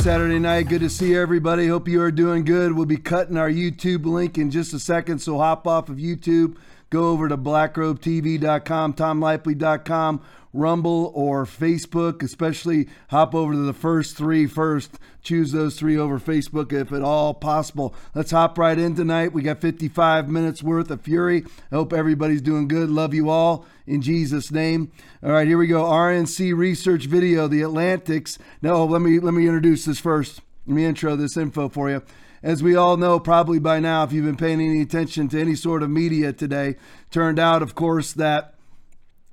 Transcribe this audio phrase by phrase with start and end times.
[0.00, 0.62] Saturday night.
[0.62, 1.68] Good to see everybody.
[1.68, 2.72] Hope you are doing good.
[2.72, 6.56] We'll be cutting our YouTube link in just a second, so hop off of YouTube,
[6.90, 10.22] go over to blackrobetv.com, tomlaipply.com,
[10.52, 12.22] Rumble, or Facebook.
[12.22, 14.98] Especially hop over to the first three first.
[15.22, 17.94] Choose those three over Facebook if at all possible.
[18.14, 19.32] Let's hop right in tonight.
[19.32, 21.44] We got 55 minutes worth of fury.
[21.70, 22.90] I hope everybody's doing good.
[22.90, 24.90] Love you all in Jesus' name.
[25.22, 25.84] All right, here we go.
[25.84, 27.46] RNC research video.
[27.46, 28.38] The Atlantics.
[28.60, 30.40] No, let me let me introduce this first.
[30.66, 32.02] Let me intro this info for you.
[32.42, 35.54] As we all know, probably by now, if you've been paying any attention to any
[35.54, 36.76] sort of media today,
[37.10, 38.54] turned out, of course, that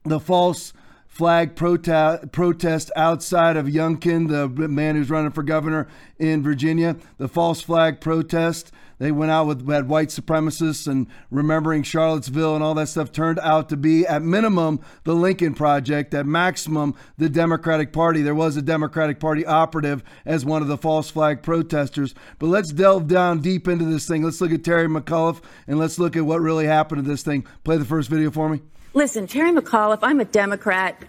[0.03, 0.73] the false
[1.07, 5.87] flag protest, protest outside of Youngkin, the man who's running for governor
[6.19, 8.71] in Virginia, the false flag protest.
[8.99, 13.39] They went out with had white supremacists and remembering Charlottesville and all that stuff turned
[13.39, 18.21] out to be at minimum the Lincoln Project, at maximum the Democratic Party.
[18.21, 22.15] There was a Democratic Party operative as one of the false flag protesters.
[22.39, 24.23] But let's delve down deep into this thing.
[24.23, 27.45] Let's look at Terry McAuliffe and let's look at what really happened to this thing.
[27.63, 28.61] Play the first video for me.
[28.93, 31.03] Listen, Terry McAuliffe, I'm a Democrat.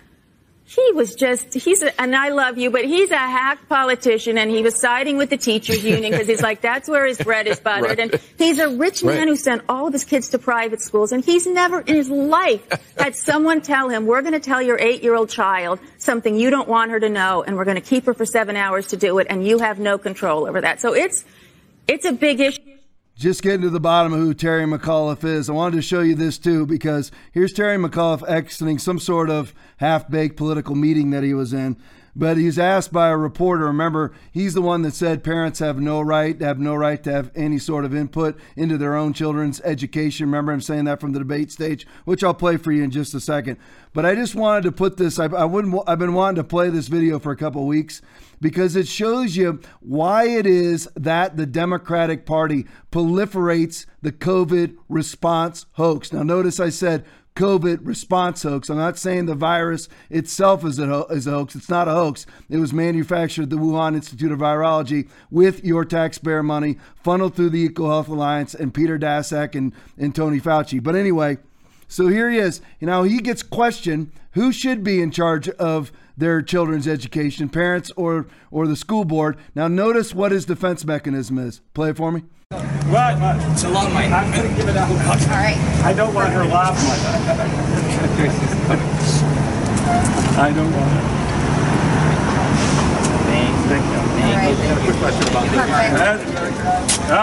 [0.69, 4.51] He was just, he's, a, and I love you, but he's a hack politician and
[4.51, 7.59] he was siding with the teachers union because he's like, that's where his bread is
[7.69, 7.99] buttered.
[7.99, 7.99] right.
[7.99, 9.29] And he's a rich man right.
[9.29, 12.69] who sent all of his kids to private schools and he's never in his life
[12.99, 16.51] had someone tell him, we're going to tell your eight year old child something you
[16.51, 18.99] don't want her to know and we're going to keep her for seven hours to
[18.99, 20.83] do it and you have no control over that.
[20.83, 21.25] So it's,
[21.87, 22.68] it's a big issue
[23.19, 26.15] just getting to the bottom of who Terry McAuliffe is, I wanted to show you
[26.15, 31.25] this too because here's Terry McAuliffe exiting some sort of half baked political meeting that
[31.25, 31.77] he was in.
[32.19, 33.67] But he's asked by a reporter.
[33.67, 37.31] Remember, he's the one that said parents have no right, have no right to have
[37.37, 40.27] any sort of input into their own children's education.
[40.27, 43.15] Remember, I'm saying that from the debate stage, which I'll play for you in just
[43.15, 43.57] a second.
[43.93, 45.21] But I just wanted to put this.
[45.21, 45.81] I, I wouldn't.
[45.87, 48.03] I've been wanting to play this video for a couple weeks
[48.41, 55.67] because it shows you why it is that the Democratic Party proliferates the COVID response
[55.75, 56.13] hoax.
[56.13, 57.05] Now, notice I said
[57.39, 58.69] COVID response hoax.
[58.69, 61.55] I'm not saying the virus itself is a, is a hoax.
[61.55, 62.27] It's not a hoax.
[62.51, 67.51] It was manufactured at the Wuhan Institute of Virology with your taxpayer money, funneled through
[67.51, 70.83] the EcoHealth Alliance and Peter Daszak and, and Tony Fauci.
[70.83, 71.39] But anyway,
[71.87, 72.61] so here he is.
[72.81, 78.27] Know, he gets questioned who should be in charge of their children's education, parents or
[78.51, 79.39] or the school board.
[79.55, 81.61] Now notice what his defense mechanism is.
[81.75, 82.25] Play it for me.
[82.51, 83.53] Right, right.
[83.53, 84.07] It's a long way.
[84.07, 84.91] I'm going to give it out.
[84.91, 85.57] All right.
[85.85, 86.89] I don't want her laughing.
[90.39, 91.28] I don't want her.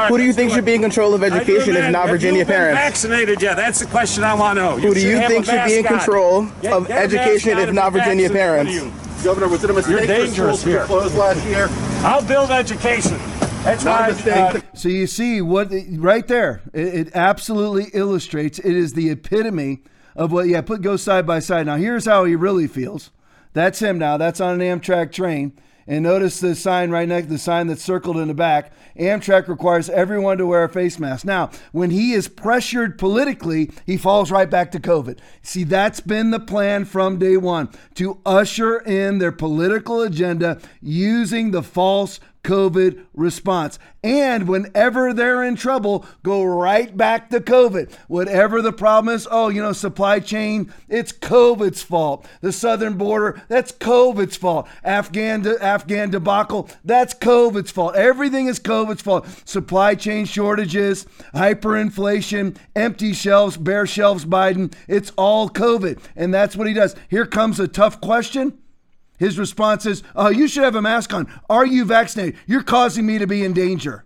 [0.08, 2.80] Who do you think should be in control of education if not Virginia parents?
[2.80, 3.56] Vaccinated yet?
[3.56, 4.78] That's the question I want to know.
[4.78, 8.74] Who do you think should be in control of education if not Virginia parents?
[9.24, 11.68] Governor, was it a mistake You're dangerous for schools to be closed last year?
[12.06, 13.18] I'll build education.
[13.64, 14.12] That's why.
[14.12, 16.62] Uh, so you see what right there.
[16.72, 18.60] It, it, absolutely illustrates.
[18.60, 19.82] It is the epitome
[20.16, 20.48] of what.
[20.48, 21.66] Yeah, put go side by side.
[21.66, 23.10] Now here's how he really feels.
[23.54, 24.18] That's him now.
[24.18, 25.58] That's on an Amtrak train.
[25.88, 28.72] And notice the sign right next, the sign that's circled in the back.
[29.00, 31.26] Amtrak requires everyone to wear a face mask.
[31.26, 35.20] Now, when he is pressured politically, he falls right back to COVID.
[35.44, 41.52] See, that's been the plan from day one to usher in their political agenda using
[41.52, 43.80] the false COVID response.
[44.04, 47.92] And whenever they're in trouble, go right back to COVID.
[48.08, 52.28] Whatever the problem is, oh, you know, supply chain, it's COVID's fault.
[52.42, 54.68] The southern border, that's COVID's fault.
[54.84, 57.96] Afghan de- Afghan debacle, that's COVID's fault.
[57.96, 59.28] Everything is COVID's fault.
[59.44, 66.00] Supply chain shortages, hyperinflation, empty shelves, bare shelves Biden, it's all COVID.
[66.16, 66.96] And that's what he does.
[67.10, 68.60] Here comes a tough question.
[69.18, 71.28] His response is, Oh, you should have a mask on.
[71.50, 72.40] Are you vaccinated?
[72.46, 74.06] You're causing me to be in danger.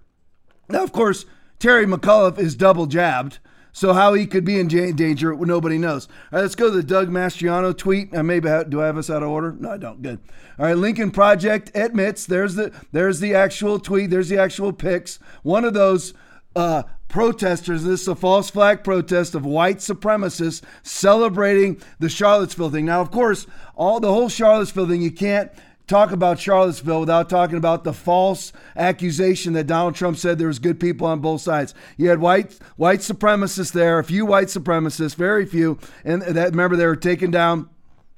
[0.70, 1.26] Now, of course,
[1.58, 3.40] Terry McAuliffe is double jabbed.
[3.72, 6.08] So how he could be in danger, nobody knows.
[6.08, 8.16] All right, let's go to the Doug Mastriano tweet.
[8.16, 9.56] I maybe do I have us out of order?
[9.58, 10.02] No, I don't.
[10.02, 10.20] Good.
[10.58, 14.10] All right, Lincoln Project admits there's the there's the actual tweet.
[14.10, 15.20] There's the actual pics.
[15.44, 16.14] One of those
[16.56, 17.84] uh, protesters.
[17.84, 22.86] This is a false flag protest of white supremacists celebrating the Charlottesville thing.
[22.86, 23.46] Now, of course,
[23.80, 25.50] all the whole Charlottesville thing, you can't
[25.88, 30.60] talk about Charlottesville without talking about the false accusation that Donald Trump said there was
[30.60, 31.74] good people on both sides.
[31.96, 36.76] You had white white supremacists there, a few white supremacists, very few, and that remember
[36.76, 37.70] they were taking down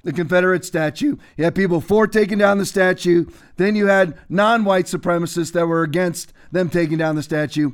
[0.02, 1.16] the Confederate statue.
[1.36, 3.26] You had people for taking down the statue.
[3.56, 7.70] Then you had non-white supremacists that were against them taking down the statue.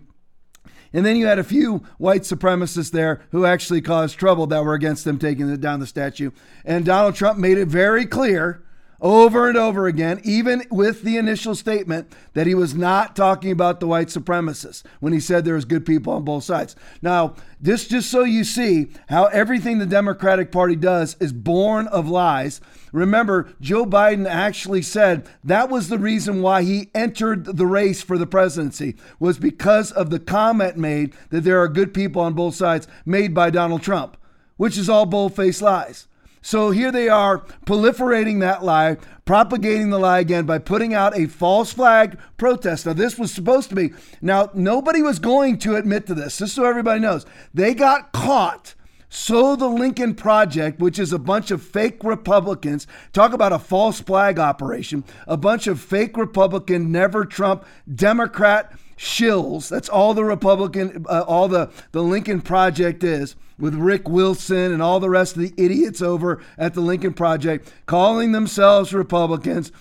[0.92, 4.74] And then you had a few white supremacists there who actually caused trouble that were
[4.74, 6.30] against them taking down the statue.
[6.64, 8.62] And Donald Trump made it very clear
[9.00, 13.78] over and over again, even with the initial statement that he was not talking about
[13.78, 16.74] the white supremacists when he said there was good people on both sides.
[17.00, 22.08] Now, this just so you see how everything the Democratic Party does is born of
[22.08, 22.60] lies.
[22.92, 28.18] Remember, Joe Biden actually said that was the reason why he entered the race for
[28.18, 32.54] the presidency was because of the comment made that there are good people on both
[32.54, 34.16] sides made by Donald Trump,
[34.56, 36.08] which is all bold-faced lies.
[36.42, 41.26] So here they are proliferating that lie, propagating the lie again by putting out a
[41.26, 42.86] false flag protest.
[42.86, 46.54] Now, this was supposed to be, now, nobody was going to admit to this, just
[46.54, 47.26] so everybody knows.
[47.52, 48.74] They got caught.
[49.10, 54.00] So the Lincoln Project, which is a bunch of fake Republicans, talk about a false
[54.00, 59.68] flag operation, a bunch of fake Republican, never Trump, Democrat shills.
[59.68, 64.82] That's all the Republican, uh, all the, the Lincoln Project is with Rick Wilson and
[64.82, 69.72] all the rest of the idiots over at the Lincoln Project calling themselves Republicans.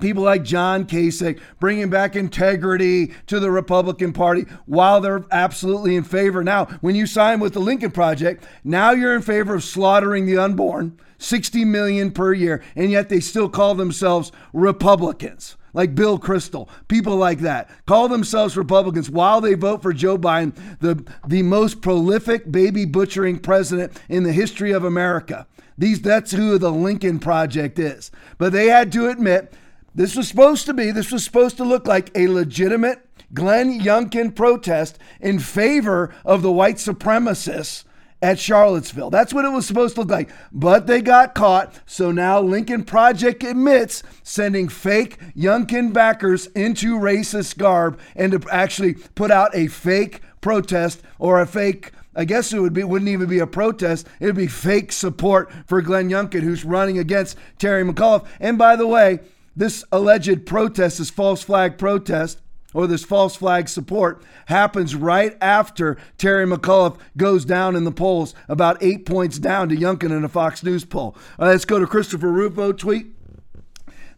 [0.00, 6.02] People like John Kasich bringing back integrity to the Republican Party while they're absolutely in
[6.02, 6.42] favor.
[6.42, 10.38] Now, when you sign with the Lincoln Project, now you're in favor of slaughtering the
[10.38, 16.68] unborn, 60 million per year, and yet they still call themselves Republicans like Bill Kristol,
[16.88, 21.80] people like that, call themselves Republicans while they vote for Joe Biden, the, the most
[21.80, 25.46] prolific baby butchering president in the history of America.
[25.78, 28.10] These, that's who the Lincoln Project is.
[28.38, 29.54] But they had to admit
[29.94, 34.34] this was supposed to be, this was supposed to look like a legitimate Glenn Youngkin
[34.34, 37.84] protest in favor of the white supremacists
[38.22, 39.10] at Charlottesville.
[39.10, 40.30] That's what it was supposed to look like.
[40.52, 41.74] But they got caught.
[41.84, 48.94] So now Lincoln Project admits sending fake Youngkin backers into racist garb and to actually
[48.94, 53.26] put out a fake protest or a fake I guess it would be wouldn't even
[53.26, 54.06] be a protest.
[54.20, 58.26] It would be fake support for Glenn Youngkin, who's running against Terry McAuliffe.
[58.38, 59.20] And by the way,
[59.56, 62.41] this alleged protest, this false flag protest,
[62.74, 68.34] or this false flag support happens right after Terry McAuliffe goes down in the polls,
[68.48, 71.16] about eight points down to Youngkin in a Fox News poll.
[71.38, 73.06] Uh, let's go to Christopher Rufo tweet.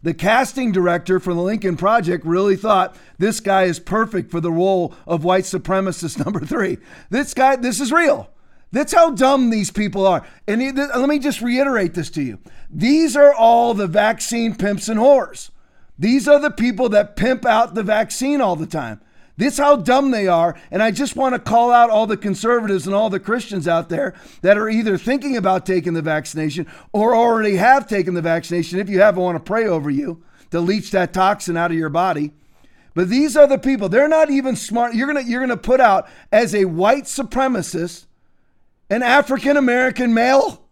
[0.03, 4.51] The casting director for the Lincoln Project really thought this guy is perfect for the
[4.51, 6.77] role of white supremacist number three.
[7.09, 8.29] This guy, this is real.
[8.71, 10.23] That's how dumb these people are.
[10.47, 12.39] And let me just reiterate this to you.
[12.69, 15.49] These are all the vaccine pimps and whores.
[15.97, 19.01] These are the people that pimp out the vaccine all the time.
[19.37, 20.55] This is how dumb they are.
[20.71, 23.89] And I just want to call out all the conservatives and all the Christians out
[23.89, 28.79] there that are either thinking about taking the vaccination or already have taken the vaccination.
[28.79, 31.77] If you have, I want to pray over you to leach that toxin out of
[31.77, 32.31] your body.
[32.93, 33.89] But these are the people.
[33.89, 34.95] They're not even smart.
[34.95, 38.05] You're gonna you're gonna put out as a white supremacist
[38.89, 40.63] an African American male.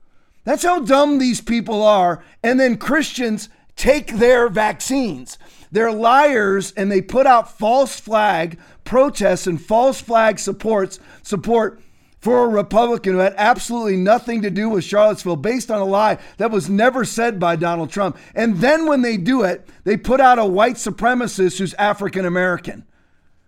[0.45, 2.23] That's how dumb these people are.
[2.41, 5.37] And then Christians take their vaccines.
[5.71, 11.81] They're liars and they put out false flag protests and false flag supports support
[12.19, 16.17] for a Republican who had absolutely nothing to do with Charlottesville based on a lie
[16.37, 18.17] that was never said by Donald Trump.
[18.33, 22.85] And then when they do it, they put out a white supremacist who's African American.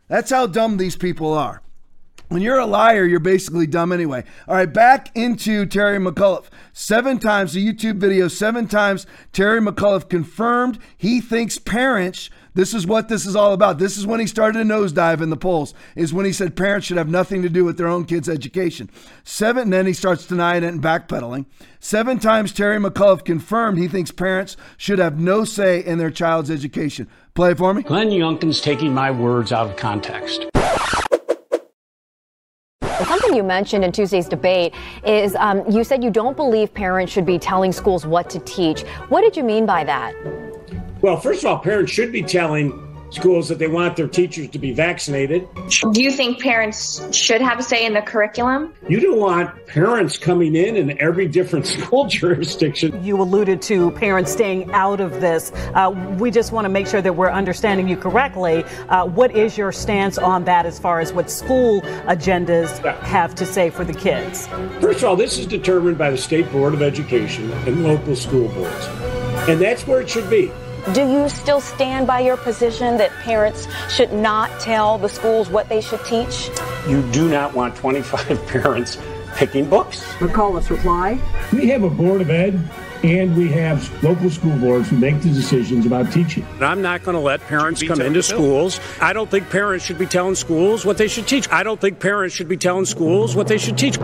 [0.10, 1.62] That's how dumb these people are.
[2.28, 4.24] When you're a liar, you're basically dumb anyway.
[4.48, 6.48] All right, back into Terry McAuliffe.
[6.74, 12.88] Seven times, the YouTube video, seven times Terry McAuliffe confirmed he thinks parents, this is
[12.88, 13.78] what this is all about.
[13.78, 16.88] This is when he started a nosedive in the polls, is when he said parents
[16.88, 18.90] should have nothing to do with their own kids' education.
[19.24, 21.46] Seven, and then he starts denying it and backpedaling.
[21.80, 26.50] Seven times Terry McAuliffe confirmed he thinks parents should have no say in their child's
[26.50, 27.08] education.
[27.36, 27.84] Play it for me.
[27.84, 30.46] Glenn Youngkin's taking my words out of context.
[33.34, 34.74] You mentioned in Tuesday's debate
[35.06, 38.82] is um, you said you don't believe parents should be telling schools what to teach.
[39.10, 40.14] What did you mean by that?
[41.02, 42.85] Well, first of all, parents should be telling
[43.16, 45.48] schools that they want their teachers to be vaccinated.
[45.94, 48.74] Do you think parents should have a say in the curriculum?
[48.88, 53.04] You don't want parents coming in in every different school jurisdiction.
[53.04, 55.52] You alluded to parents staying out of this.
[55.74, 58.64] Uh, we just want to make sure that we're understanding you correctly.
[58.90, 63.46] Uh, what is your stance on that as far as what school agendas have to
[63.46, 64.48] say for the kids?
[64.82, 68.50] First of all, this is determined by the State Board of Education and local school
[68.50, 68.86] boards.
[69.48, 70.52] And that's where it should be.
[70.94, 75.68] Do you still stand by your position that parents should not tell the schools what
[75.68, 76.50] they should teach?
[76.88, 79.00] You do not want 25 parents
[79.36, 80.04] picking books.
[80.20, 81.20] McAuliffe's reply
[81.52, 82.60] We have a Board of Ed
[83.04, 86.46] and we have local school boards who make the decisions about teaching.
[86.62, 88.80] I'm not going to let parents come into schools.
[89.02, 91.50] I don't think parents should be telling schools what they should teach.
[91.50, 93.98] I don't think parents should be telling schools what they should teach.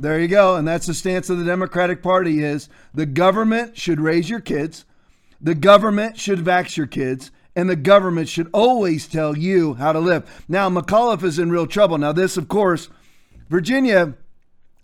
[0.00, 0.54] There you go.
[0.54, 4.84] And that's the stance of the Democratic Party is the government should raise your kids.
[5.40, 9.98] The government should vax your kids and the government should always tell you how to
[9.98, 10.44] live.
[10.48, 11.98] Now, McAuliffe is in real trouble.
[11.98, 12.88] Now, this, of course,
[13.48, 14.14] Virginia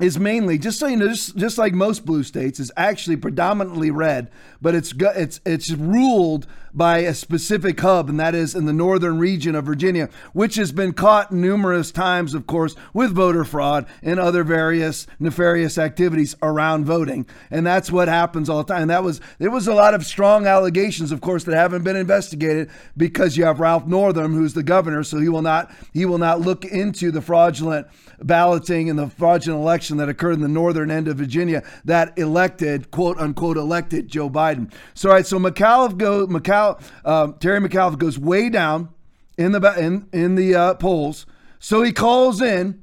[0.00, 3.92] is mainly just so you know, just, just like most blue states, is actually predominantly
[3.92, 4.28] red,
[4.60, 9.16] but it's it's it's ruled by a specific hub, and that is in the northern
[9.16, 14.18] region of Virginia, which has been caught numerous times, of course, with voter fraud and
[14.18, 18.88] other various nefarious activities around voting, and that's what happens all the time.
[18.88, 22.68] That was there was a lot of strong allegations, of course, that haven't been investigated
[22.96, 26.40] because you have Ralph Northam, who's the governor, so he will not he will not
[26.40, 27.86] look into the fraudulent
[28.20, 32.90] balloting and the fraudulent election that occurred in the northern end of Virginia that elected,
[32.90, 34.72] quote unquote, elected Joe Biden.
[34.94, 38.88] So, all right, so McAuliffe goes, McAuliffe, uh, Terry McAuliffe goes way down
[39.36, 41.26] in the in in the uh, polls.
[41.58, 42.82] So he calls in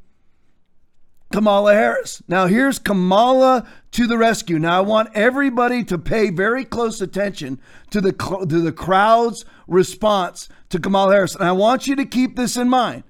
[1.31, 2.21] Kamala Harris.
[2.27, 4.59] Now here's Kamala to the rescue.
[4.59, 7.59] Now I want everybody to pay very close attention
[7.91, 12.35] to the to the crowd's response to Kamala Harris, and I want you to keep
[12.35, 13.03] this in mind.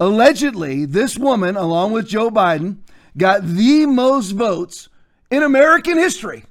[0.00, 2.78] Allegedly, this woman, along with Joe Biden,
[3.16, 4.88] got the most votes
[5.30, 6.44] in American history,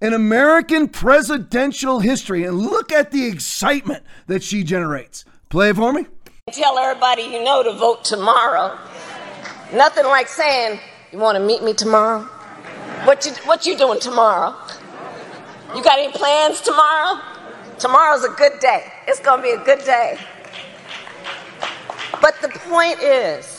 [0.00, 2.44] in American presidential history.
[2.44, 5.24] And look at the excitement that she generates.
[5.48, 6.06] Play it for me.
[6.52, 8.78] Tell everybody you know to vote tomorrow.
[9.72, 10.78] Nothing like saying,
[11.12, 12.22] You want to meet me tomorrow?
[13.04, 14.54] What you, what you doing tomorrow?
[15.74, 17.20] You got any plans tomorrow?
[17.78, 18.90] Tomorrow's a good day.
[19.06, 20.18] It's going to be a good day.
[22.20, 23.55] But the point is,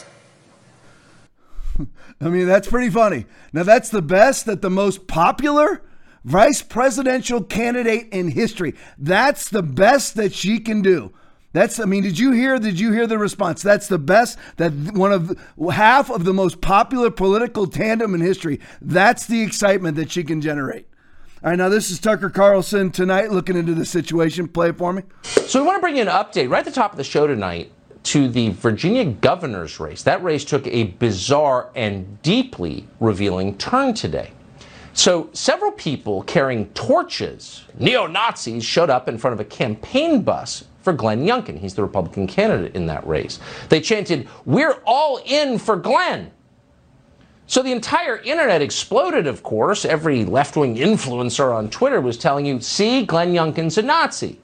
[2.22, 3.26] I mean, that's pretty funny.
[3.54, 5.84] Now, that's the best that the most popular
[6.24, 8.76] vice presidential candidate in history.
[8.98, 11.14] That's the best that she can do.
[11.54, 12.60] That's, I mean, did you hear?
[12.60, 13.62] Did you hear the response?
[13.62, 15.40] That's the best that one of
[15.72, 18.60] half of the most popular political tandem in history.
[18.82, 20.88] That's the excitement that she can generate.
[21.44, 24.48] All right, now this is Tucker Carlson tonight looking into the situation.
[24.48, 25.04] Play it for me.
[25.24, 27.26] So we want to bring you an update right at the top of the show
[27.26, 27.72] tonight
[28.08, 30.02] to the Virginia governor's race.
[30.04, 34.32] That race took a bizarre and deeply revealing turn today.
[34.94, 40.64] So, several people carrying torches, neo Nazis, showed up in front of a campaign bus
[40.82, 41.60] for Glenn Youngkin.
[41.60, 43.40] He's the Republican candidate in that race.
[43.68, 46.32] They chanted, We're all in for Glenn.
[47.46, 49.84] So the entire internet exploded, of course.
[49.84, 54.40] Every left wing influencer on Twitter was telling you, see, Glenn Youngkin's a Nazi.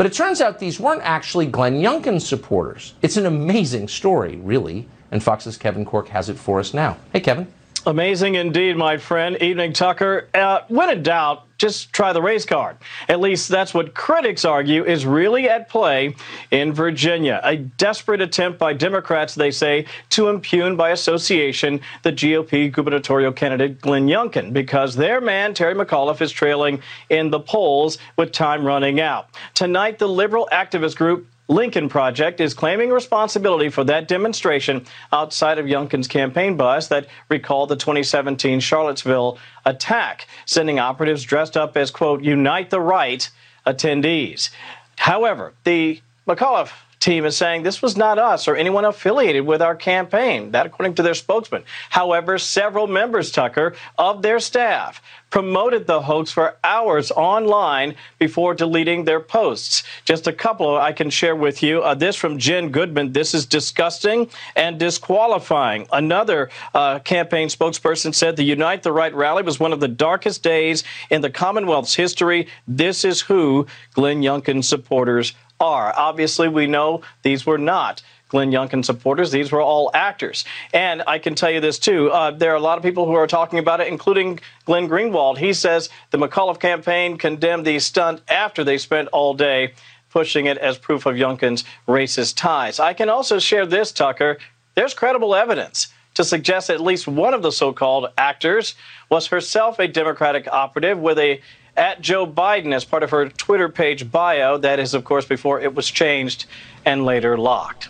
[0.00, 2.94] But it turns out these weren't actually Glenn Youngkin supporters.
[3.02, 4.88] It's an amazing story, really.
[5.10, 6.96] And Fox's Kevin Corke has it for us now.
[7.12, 7.46] Hey, Kevin.
[7.84, 9.36] Amazing indeed, my friend.
[9.42, 10.30] Evening, Tucker.
[10.32, 12.78] Uh, when in doubt, just try the race card.
[13.08, 16.16] At least that's what critics argue is really at play
[16.50, 17.38] in Virginia.
[17.44, 23.80] A desperate attempt by Democrats, they say, to impugn by association the GOP gubernatorial candidate
[23.80, 28.98] Glenn Youngkin because their man, Terry McAuliffe, is trailing in the polls with time running
[28.98, 29.28] out.
[29.52, 35.66] Tonight, the liberal activist group Lincoln Project is claiming responsibility for that demonstration outside of
[35.66, 42.22] Youngkin's campaign bus that recalled the 2017 Charlottesville attack, sending operatives dressed up as, quote,
[42.22, 43.28] Unite the Right
[43.66, 44.50] attendees.
[44.96, 49.74] However, the McAuliffe team is saying this was not us or anyone affiliated with our
[49.74, 50.52] campaign.
[50.52, 51.64] That, according to their spokesman.
[51.88, 59.04] However, several members, Tucker, of their staff promoted the hoax for hours online before deleting
[59.04, 59.84] their posts.
[60.04, 61.82] Just a couple I can share with you.
[61.82, 63.12] Uh, this from Jen Goodman.
[63.12, 65.86] This is disgusting and disqualifying.
[65.92, 70.42] Another uh, campaign spokesperson said the Unite the Right rally was one of the darkest
[70.42, 72.48] days in the Commonwealth's history.
[72.66, 75.92] This is who Glenn Youngkin supporters are.
[75.96, 79.30] Obviously, we know these were not Glenn Youngkin supporters.
[79.30, 80.44] These were all actors.
[80.72, 82.10] And I can tell you this too.
[82.10, 85.38] Uh, there are a lot of people who are talking about it, including Glenn Greenwald.
[85.38, 89.74] He says the McAuliffe campaign condemned the stunt after they spent all day
[90.10, 92.80] pushing it as proof of Youngkin's racist ties.
[92.80, 94.38] I can also share this, Tucker.
[94.74, 98.74] There's credible evidence to suggest at least one of the so called actors
[99.08, 101.40] was herself a Democratic operative with a
[101.76, 104.58] at Joe Biden as part of her Twitter page bio.
[104.58, 106.46] That is, of course, before it was changed
[106.84, 107.88] and later locked.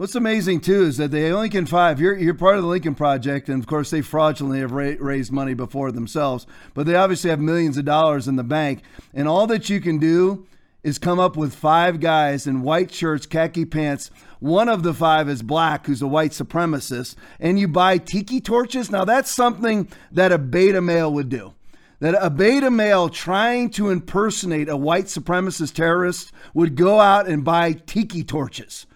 [0.00, 2.00] What's amazing too is that only can five.
[2.00, 5.30] You're you're part of the Lincoln Project, and of course they fraudulently have ra- raised
[5.30, 6.46] money before themselves.
[6.72, 9.98] But they obviously have millions of dollars in the bank, and all that you can
[9.98, 10.46] do
[10.82, 14.10] is come up with five guys in white shirts, khaki pants.
[14.38, 18.90] One of the five is black, who's a white supremacist, and you buy tiki torches.
[18.90, 21.52] Now that's something that a beta male would do
[22.00, 27.44] that a beta male trying to impersonate a white supremacist terrorist would go out and
[27.44, 28.86] buy tiki torches.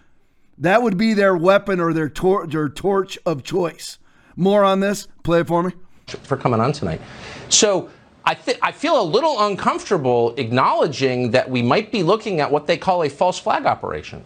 [0.57, 3.99] That would be their weapon or their, tor- their torch of choice.
[4.35, 5.07] more on this?
[5.23, 5.71] Play it for me.
[6.23, 7.01] For coming on tonight.
[7.49, 7.89] So
[8.25, 12.67] I, th- I feel a little uncomfortable acknowledging that we might be looking at what
[12.67, 14.23] they call a false flag operation.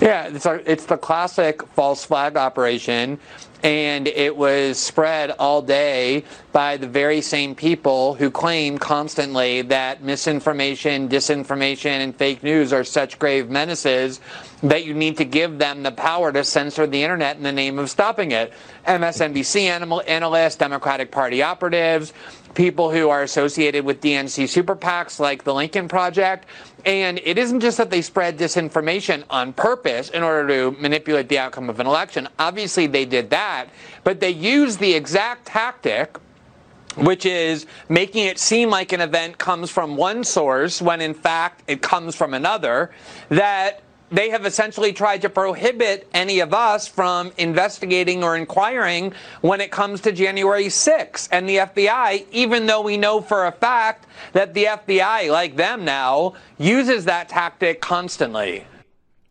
[0.00, 3.18] Yeah, it's, a, it's the classic false flag operation,
[3.62, 10.02] and it was spread all day by the very same people who claim constantly that
[10.02, 14.20] misinformation, disinformation, and fake news are such grave menaces
[14.62, 17.78] that you need to give them the power to censor the internet in the name
[17.78, 18.52] of stopping it.
[18.86, 22.12] MSNBC animal, analysts, Democratic Party operatives,
[22.56, 26.46] people who are associated with DNC super PACs like the Lincoln Project.
[26.84, 31.38] And it isn't just that they spread disinformation on purpose in order to manipulate the
[31.38, 32.28] outcome of an election.
[32.38, 33.68] Obviously, they did that,
[34.02, 36.18] but they used the exact tactic
[36.96, 41.62] which is making it seem like an event comes from one source when in fact
[41.66, 42.90] it comes from another,
[43.28, 49.60] that they have essentially tried to prohibit any of us from investigating or inquiring when
[49.60, 54.06] it comes to January 6th and the FBI, even though we know for a fact
[54.32, 58.64] that the FBI, like them now, uses that tactic constantly.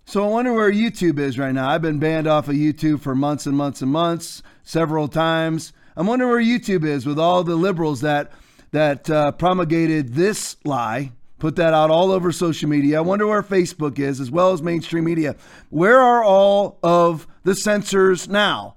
[0.06, 1.70] So I wonder where YouTube is right now.
[1.70, 5.74] I've been banned off of YouTube for months and months and months, several times.
[5.96, 8.32] I'm wondering where YouTube is with all the liberals that
[8.72, 12.98] that uh, promulgated this lie put that out all over social media.
[12.98, 15.36] I wonder where Facebook is, as well as mainstream media.
[15.70, 18.76] Where are all of the censors now?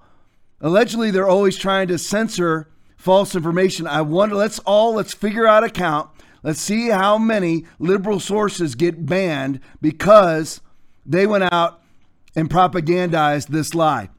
[0.61, 3.87] Allegedly, they're always trying to censor false information.
[3.87, 6.11] I wonder, let's all, let's figure out a count.
[6.43, 10.61] Let's see how many liberal sources get banned because
[11.07, 11.83] they went out
[12.35, 14.11] and propagandized this lie.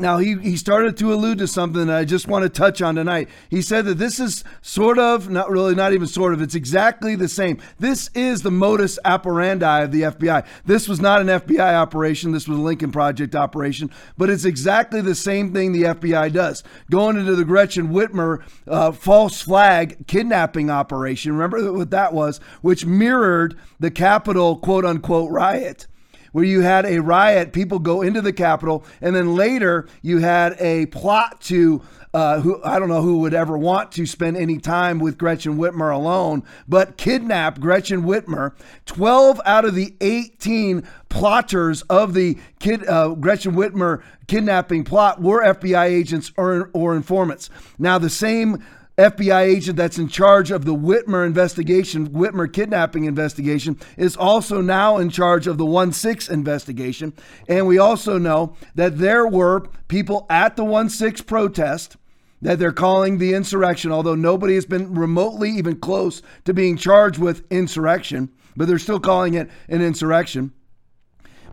[0.00, 2.94] Now, he, he started to allude to something that I just want to touch on
[2.94, 3.28] tonight.
[3.50, 7.16] He said that this is sort of, not really, not even sort of, it's exactly
[7.16, 7.60] the same.
[7.80, 10.46] This is the modus operandi of the FBI.
[10.64, 15.00] This was not an FBI operation, this was a Lincoln Project operation, but it's exactly
[15.00, 16.62] the same thing the FBI does.
[16.88, 22.86] Going into the Gretchen Whitmer uh, false flag kidnapping operation, remember what that was, which
[22.86, 25.88] mirrored the Capitol quote unquote riot
[26.38, 30.54] where you had a riot, people go into the Capitol, and then later you had
[30.60, 31.82] a plot to.
[32.14, 35.58] Uh, who I don't know who would ever want to spend any time with Gretchen
[35.58, 38.54] Whitmer alone, but kidnap Gretchen Whitmer.
[38.86, 45.42] 12 out of the 18 plotters of the kid, uh, Gretchen Whitmer kidnapping plot were
[45.42, 47.50] FBI agents or, or informants.
[47.78, 48.64] Now, the same
[48.98, 54.96] FBI agent that's in charge of the Whitmer investigation, Whitmer kidnapping investigation, is also now
[54.96, 57.12] in charge of the 1 6 investigation.
[57.48, 61.96] And we also know that there were people at the 1 6 protest
[62.42, 67.18] that they're calling the insurrection, although nobody has been remotely even close to being charged
[67.18, 70.52] with insurrection, but they're still calling it an insurrection.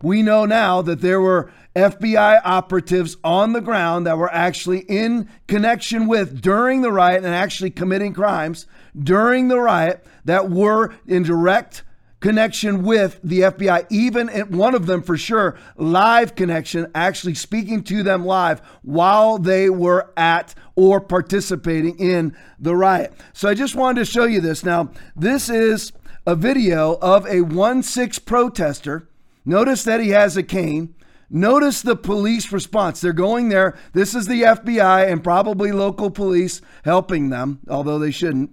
[0.01, 5.29] We know now that there were FBI operatives on the ground that were actually in
[5.47, 8.65] connection with during the riot and actually committing crimes
[8.97, 11.83] during the riot that were in direct
[12.21, 18.01] connection with the FBI, even one of them for sure, live connection, actually speaking to
[18.01, 23.13] them live while they were at or participating in the riot.
[23.33, 24.63] So I just wanted to show you this.
[24.63, 25.91] Now, this is
[26.25, 29.07] a video of a 1 6 protester.
[29.45, 30.95] Notice that he has a cane.
[31.29, 33.01] Notice the police response.
[33.01, 33.77] They're going there.
[33.93, 38.51] This is the FBI and probably local police helping them, although they shouldn't.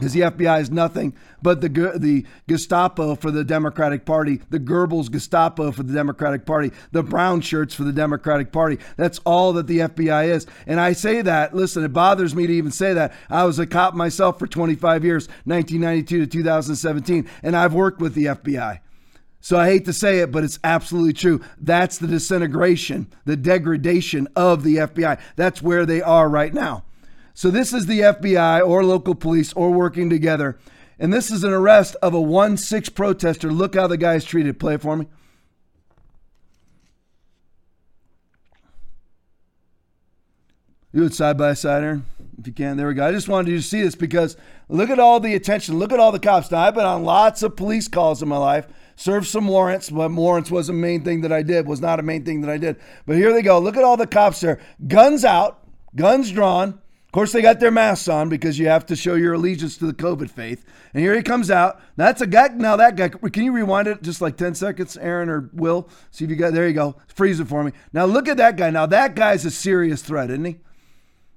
[0.00, 5.10] Because the FBI is nothing but the the Gestapo for the Democratic Party, the Goebbels
[5.10, 8.78] Gestapo for the Democratic Party, the brown shirts for the Democratic Party.
[8.96, 10.46] That's all that the FBI is.
[10.66, 13.12] And I say that, listen, it bothers me to even say that.
[13.28, 18.14] I was a cop myself for 25 years, 1992 to 2017, and I've worked with
[18.14, 18.80] the FBI.
[19.40, 21.40] So I hate to say it, but it's absolutely true.
[21.58, 25.18] That's the disintegration, the degradation of the FBI.
[25.36, 26.84] That's where they are right now.
[27.32, 30.58] So this is the FBI or local police or working together.
[30.98, 33.50] And this is an arrest of a 1 6 protester.
[33.50, 34.60] Look how the guy is treated.
[34.60, 35.06] Play it for me.
[40.92, 42.04] Do it side by side, Aaron,
[42.38, 42.76] if you can.
[42.76, 43.06] There we go.
[43.06, 44.36] I just wanted you to see this because
[44.68, 45.78] look at all the attention.
[45.78, 46.50] Look at all the cops.
[46.50, 48.66] Now, I've been on lots of police calls in my life
[49.00, 52.02] served some warrants, but warrants was a main thing that I did, was not a
[52.02, 52.76] main thing that I did.
[53.06, 53.58] But here they go.
[53.58, 54.60] Look at all the cops there.
[54.86, 56.68] Guns out, guns drawn.
[56.68, 59.86] Of course, they got their masks on because you have to show your allegiance to
[59.86, 60.66] the COVID faith.
[60.92, 61.80] And here he comes out.
[61.96, 62.48] That's a guy.
[62.48, 65.88] Now, that guy, can you rewind it just like 10 seconds, Aaron or Will?
[66.10, 66.96] See if you got, there you go.
[67.08, 67.72] Freeze it for me.
[67.94, 68.68] Now, look at that guy.
[68.68, 70.58] Now, that guy's a serious threat, isn't he?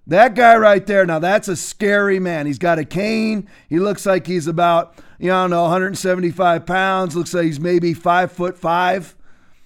[0.06, 2.45] That guy right there, now that's a scary man.
[2.45, 3.47] He's got a cane.
[3.69, 7.16] He looks like he's about, you know, I don't know, 175 pounds.
[7.16, 9.16] Looks like he's maybe five foot five.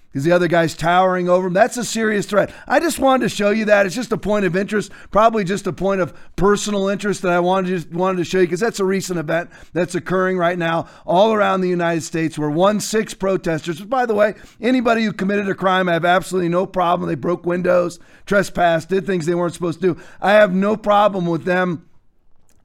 [0.08, 1.52] because the other guy's towering over him.
[1.52, 2.54] That's a serious threat.
[2.68, 3.84] I just wanted to show you that.
[3.84, 7.40] It's just a point of interest, probably just a point of personal interest that I
[7.40, 10.86] wanted to, wanted to show you because that's a recent event that's occurring right now
[11.04, 15.48] all around the United States where one six protesters, by the way, anybody who committed
[15.48, 17.08] a crime, I have absolutely no problem.
[17.08, 20.00] They broke windows, trespassed, did things they weren't supposed to do.
[20.20, 21.87] I have no problem with them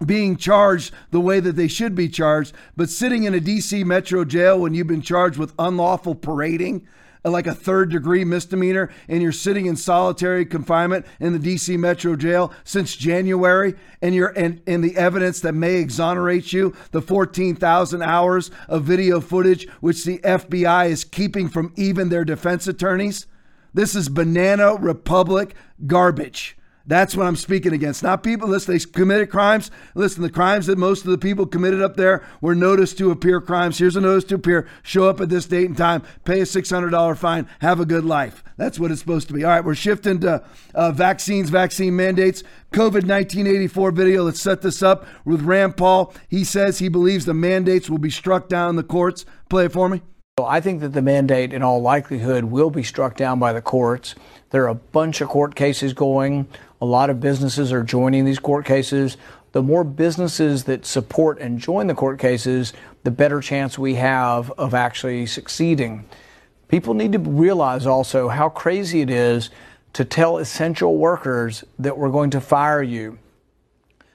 [0.05, 4.25] being charged the way that they should be charged, but sitting in a DC metro
[4.25, 6.87] jail when you've been charged with unlawful parading,
[7.25, 11.77] uh, like a third degree misdemeanor and you're sitting in solitary confinement in the DC
[11.77, 17.01] Metro jail since January and you're and, and the evidence that may exonerate you, the
[17.01, 23.25] 14,000 hours of video footage which the FBI is keeping from even their defense attorneys.
[23.73, 25.55] This is banana republic
[25.87, 26.57] garbage.
[26.85, 28.03] That's what I'm speaking against.
[28.03, 29.71] Not people, listen, they committed crimes.
[29.95, 33.39] Listen, the crimes that most of the people committed up there were notice to appear
[33.39, 33.77] crimes.
[33.77, 34.67] Here's a notice to appear.
[34.81, 36.03] Show up at this date and time.
[36.25, 37.47] Pay a $600 fine.
[37.59, 38.43] Have a good life.
[38.57, 39.45] That's what it's supposed to be.
[39.45, 40.43] All right, we're shifting to
[40.75, 42.43] uh, vaccines, vaccine mandates.
[42.73, 44.23] COVID 1984 video.
[44.23, 46.13] Let's set this up with Rand Paul.
[46.27, 49.25] He says he believes the mandates will be struck down in the courts.
[49.47, 50.01] Play it for me.
[50.41, 54.15] I think that the mandate, in all likelihood, will be struck down by the courts.
[54.49, 56.47] There are a bunch of court cases going.
[56.83, 59.15] A lot of businesses are joining these court cases.
[59.53, 62.73] The more businesses that support and join the court cases,
[63.05, 66.03] the better chance we have of actually succeeding.
[66.67, 69.49] People need to realize also how crazy it is
[69.93, 73.17] to tell essential workers that we're going to fire you.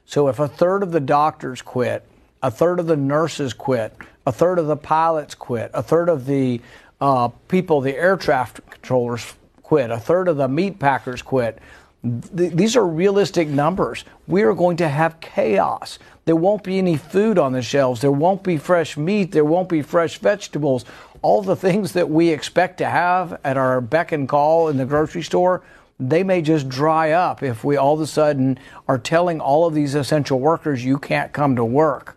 [0.04, 2.04] So if a third of the doctors quit,
[2.42, 6.26] a third of the nurses quit, a third of the pilots quit, a third of
[6.26, 6.61] the
[7.00, 9.24] uh, people, the air traffic controllers
[9.62, 11.59] quit, a third of the meat packers quit,
[12.03, 14.05] Th- these are realistic numbers.
[14.27, 15.99] We are going to have chaos.
[16.25, 18.01] There won't be any food on the shelves.
[18.01, 19.33] There won't be fresh meat.
[19.33, 20.85] There won't be fresh vegetables.
[21.23, 24.85] All the things that we expect to have at our beck and call in the
[24.85, 25.63] grocery store,
[25.99, 29.75] they may just dry up if we all of a sudden are telling all of
[29.75, 32.17] these essential workers you can't come to work.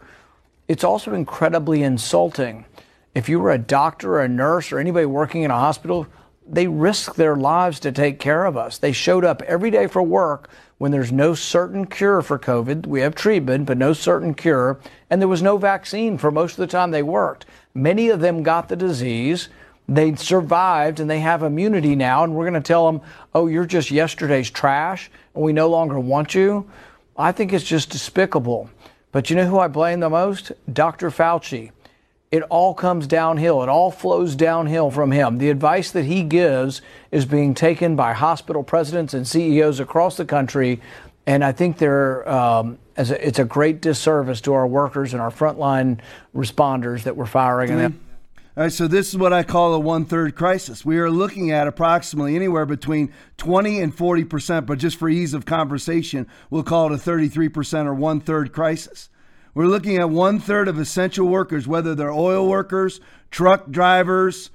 [0.67, 2.65] It's also incredibly insulting.
[3.15, 6.05] If you were a doctor or a nurse or anybody working in a hospital,
[6.51, 8.77] they risk their lives to take care of us.
[8.77, 12.85] They showed up every day for work when there's no certain cure for COVID.
[12.85, 14.79] We have treatment, but no certain cure.
[15.09, 17.45] And there was no vaccine for most of the time they worked.
[17.73, 19.47] Many of them got the disease.
[19.87, 22.25] They survived and they have immunity now.
[22.25, 23.01] And we're going to tell them,
[23.33, 26.69] oh, you're just yesterday's trash and we no longer want you.
[27.17, 28.69] I think it's just despicable.
[29.13, 30.51] But you know who I blame the most?
[30.71, 31.11] Dr.
[31.11, 31.71] Fauci
[32.31, 33.61] it all comes downhill.
[33.61, 35.37] It all flows downhill from him.
[35.37, 40.25] The advice that he gives is being taken by hospital presidents and CEOs across the
[40.25, 40.81] country.
[41.27, 45.29] And I think they're, um, a, it's a great disservice to our workers and our
[45.29, 45.99] frontline
[46.33, 47.79] responders that we're firing mm-hmm.
[47.79, 47.99] them.
[48.57, 50.83] All right, so this is what I call a one third crisis.
[50.83, 55.45] We are looking at approximately anywhere between 20 and 40%, but just for ease of
[55.45, 59.09] conversation, we'll call it a 33% or one third crisis.
[59.53, 64.49] We're looking at one third of essential workers, whether they're oil workers, truck drivers,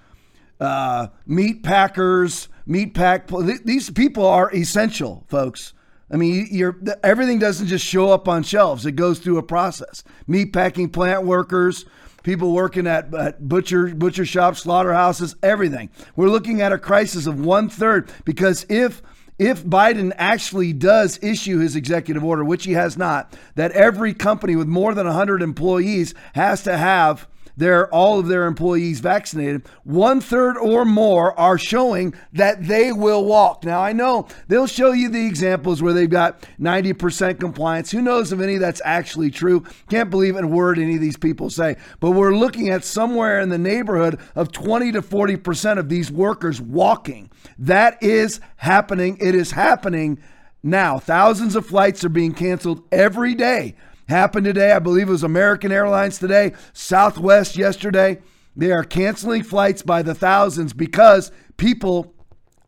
[0.60, 3.28] uh, meat packers, meat pack.
[3.64, 5.74] These people are essential, folks.
[6.10, 8.86] I mean, everything doesn't just show up on shelves.
[8.86, 10.04] It goes through a process.
[10.26, 11.84] Meat packing plant workers,
[12.22, 15.90] people working at, at butcher butcher shops, slaughterhouses, everything.
[16.14, 19.02] We're looking at a crisis of one third because if
[19.38, 24.56] if Biden actually does issue his executive order, which he has not, that every company
[24.56, 30.20] with more than 100 employees has to have their all of their employees vaccinated, one
[30.20, 33.64] third or more are showing that they will walk.
[33.64, 37.90] Now I know they'll show you the examples where they've got 90% compliance.
[37.90, 39.64] Who knows if any that's actually true?
[39.88, 41.76] Can't believe a word any of these people say.
[42.00, 46.60] But we're looking at somewhere in the neighborhood of 20 to 40% of these workers
[46.60, 47.30] walking.
[47.58, 49.16] That is happening.
[49.20, 50.18] It is happening
[50.62, 50.98] now.
[50.98, 53.76] Thousands of flights are being canceled every day.
[54.08, 54.72] Happened today.
[54.72, 58.20] I believe it was American Airlines today, Southwest yesterday.
[58.54, 62.14] They are canceling flights by the thousands because people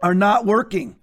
[0.02, 0.96] are not working.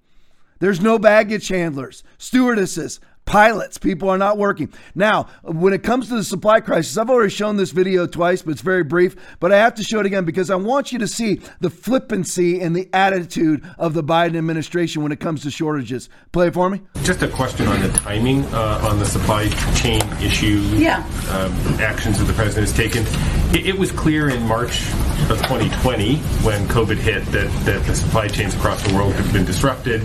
[0.60, 3.78] There's no baggage handlers, stewardesses, pilots.
[3.78, 4.72] People are not working.
[4.94, 8.52] Now, when it comes to the supply crisis, I've already shown this video twice, but
[8.52, 9.16] it's very brief.
[9.40, 12.62] But I have to show it again because I want you to see the flippancy
[12.62, 16.10] and the attitude of the Biden administration when it comes to shortages.
[16.32, 16.82] Play it for me.
[17.04, 20.62] Just a question on the timing uh, on the supply chain issue.
[20.76, 21.00] Yeah.
[21.32, 23.06] Um, actions that the president has taken.
[23.54, 24.92] It, it was clear in March
[25.30, 29.46] of 2020 when COVID hit that, that the supply chains across the world had been
[29.46, 30.04] disrupted,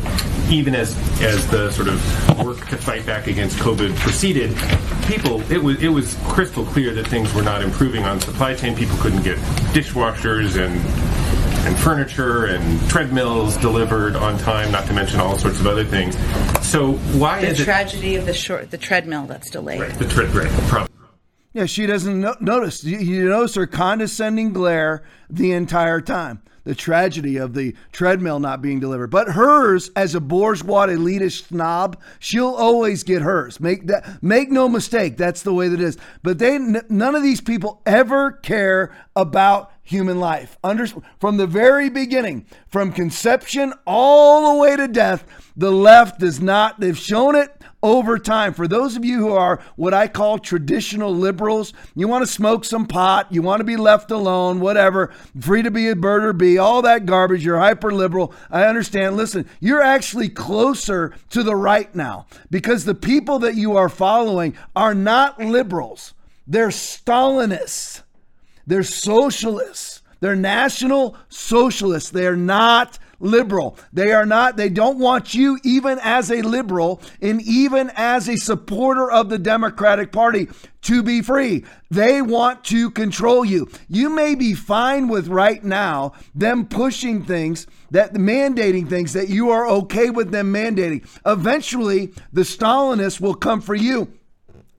[0.48, 4.57] even as as the sort of work to fight back against COVID proceeded,
[5.07, 8.76] people it was it was crystal clear that things were not improving on supply chain.
[8.76, 9.38] People couldn't get
[9.74, 10.81] dishwashers and
[11.66, 16.16] and furniture and treadmills delivered on time, not to mention all sorts of other things.
[16.66, 19.90] So why the is it tragedy of the short the treadmill that's delayed.
[19.92, 21.00] the tread right, problem?
[21.53, 22.85] Yeah, she doesn't no- notice.
[22.85, 26.43] You, you notice her condescending glare the entire time.
[26.63, 29.11] The tragedy of the treadmill not being delivered.
[29.11, 33.59] But hers, as a bourgeois elitist snob, she'll always get hers.
[33.61, 35.17] Make that make no mistake.
[35.17, 35.97] That's the way that it is.
[36.23, 40.57] But they n- none of these people ever care about human life.
[40.62, 40.87] Under,
[41.19, 45.25] from the very beginning, from conception all the way to death,
[45.57, 46.81] the left does not.
[46.81, 47.51] They've shown it
[47.83, 48.55] over time.
[48.55, 52.64] For those of you who are what I call traditional liberals, you want to smoke
[52.64, 56.33] some pot, you want to be left alone, whatever, free to be a bird or
[56.33, 58.35] bee, all that garbage, you're hyper liberal.
[58.51, 59.16] I understand.
[59.16, 64.57] Listen, you're actually closer to the right now because the people that you are following
[64.77, 66.14] are not liberals,
[66.47, 68.03] they're Stalinists,
[68.66, 72.11] they're socialists, they're national socialists.
[72.11, 73.79] They are not liberal.
[73.92, 78.37] They are not, they don't want you, even as a liberal and even as a
[78.37, 80.49] supporter of the Democratic Party,
[80.83, 81.64] to be free.
[81.90, 83.68] They want to control you.
[83.88, 89.51] You may be fine with right now them pushing things that mandating things that you
[89.51, 91.07] are okay with them mandating.
[91.27, 94.12] Eventually, the Stalinists will come for you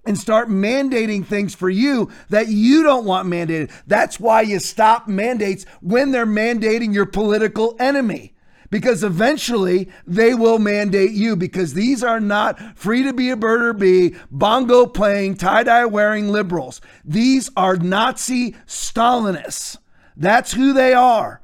[0.06, 3.72] and start mandating things for you that you don't want mandated.
[3.86, 8.34] That's why you stop mandates when they're mandating your political enemy.
[8.70, 13.62] Because eventually they will mandate you because these are not free to be a bird
[13.62, 16.80] or bee, bongo playing, tie dye wearing liberals.
[17.04, 19.78] These are Nazi Stalinists.
[20.16, 21.42] That's who they are.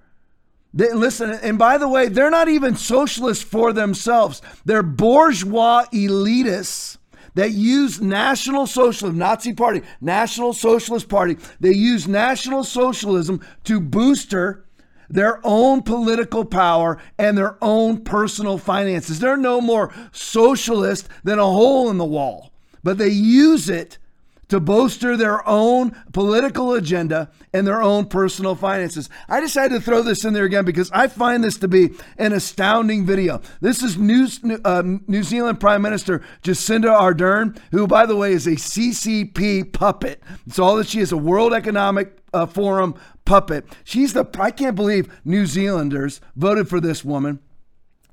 [0.74, 4.42] They, listen, and by the way, they're not even socialists for themselves.
[4.64, 6.98] They're bourgeois elitists
[7.38, 11.38] that use National Socialism, Nazi Party, National Socialist Party.
[11.60, 14.66] They use National Socialism to booster
[15.08, 19.20] their own political power and their own personal finances.
[19.20, 22.52] They're no more socialist than a hole in the wall,
[22.84, 24.00] but they use it
[24.50, 29.10] to bolster their own political agenda and their own personal finances.
[29.28, 32.34] I decided to throw this in there again because I find this to be an
[32.34, 33.42] astounding video.
[33.62, 34.28] This is New,
[34.64, 40.22] uh, New Zealand Prime Minister Jacinda Ardern, who, by the way, is a CCP puppet.
[40.46, 43.66] It's all that she is a World Economic uh, Forum puppet.
[43.84, 47.40] She's the, I can't believe New Zealanders voted for this woman.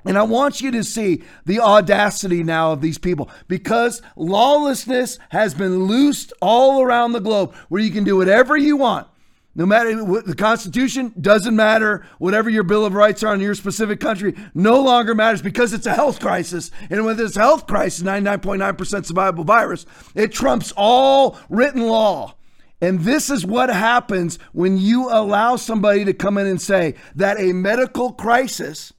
[0.05, 5.55] And I want you to see the audacity now of these people because lawlessness has
[5.55, 9.09] been loosed all around the globe where you can do whatever you want.
[9.57, 13.55] No matter what the Constitution doesn't matter, whatever your Bill of Rights are in your
[13.55, 16.73] specific country no longer matters because it's a health crisis.
[16.91, 22.35] And with this health crisis, 99.9% survivable virus, it trumps all written law.
[22.81, 27.39] And this is what happens when you allow somebody to come in and say that
[27.39, 28.93] a medical crisis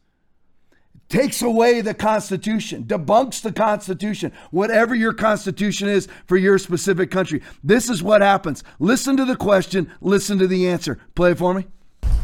[1.10, 7.42] takes away the Constitution, debunks the Constitution, whatever your Constitution is for your specific country.
[7.64, 8.64] This is what happens.
[8.80, 11.00] Listen to the question, listen to the answer.
[11.16, 11.66] Play it for me.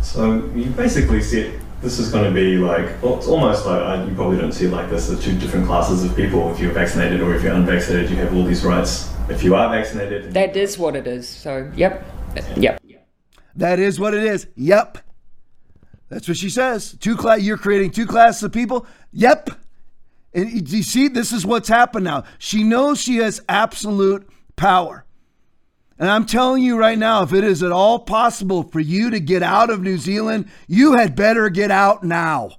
[0.01, 4.05] So you basically see this is going to be like, well, it's almost like, uh,
[4.07, 6.51] you probably don't see it like this, the two different classes of people.
[6.51, 9.11] If you're vaccinated or if you're unvaccinated, you have all these rights.
[9.29, 11.27] If you are vaccinated, That is what it is.
[11.27, 12.05] So, yep.
[12.55, 12.81] Yep.
[13.55, 14.47] That is what it is.
[14.55, 14.99] Yep.
[16.11, 16.97] That's what she says.
[16.99, 17.39] Two class.
[17.39, 18.85] You're creating two classes of people.
[19.13, 19.49] Yep.
[20.33, 22.25] And you see, this is what's happened now.
[22.37, 25.05] She knows she has absolute power.
[25.97, 29.21] And I'm telling you right now, if it is at all possible for you to
[29.21, 32.57] get out of New Zealand, you had better get out now.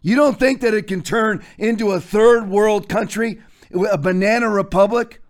[0.00, 3.42] You don't think that it can turn into a third world country,
[3.90, 5.20] a banana republic,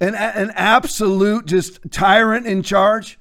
[0.00, 3.20] an, an absolute just tyrant in charge?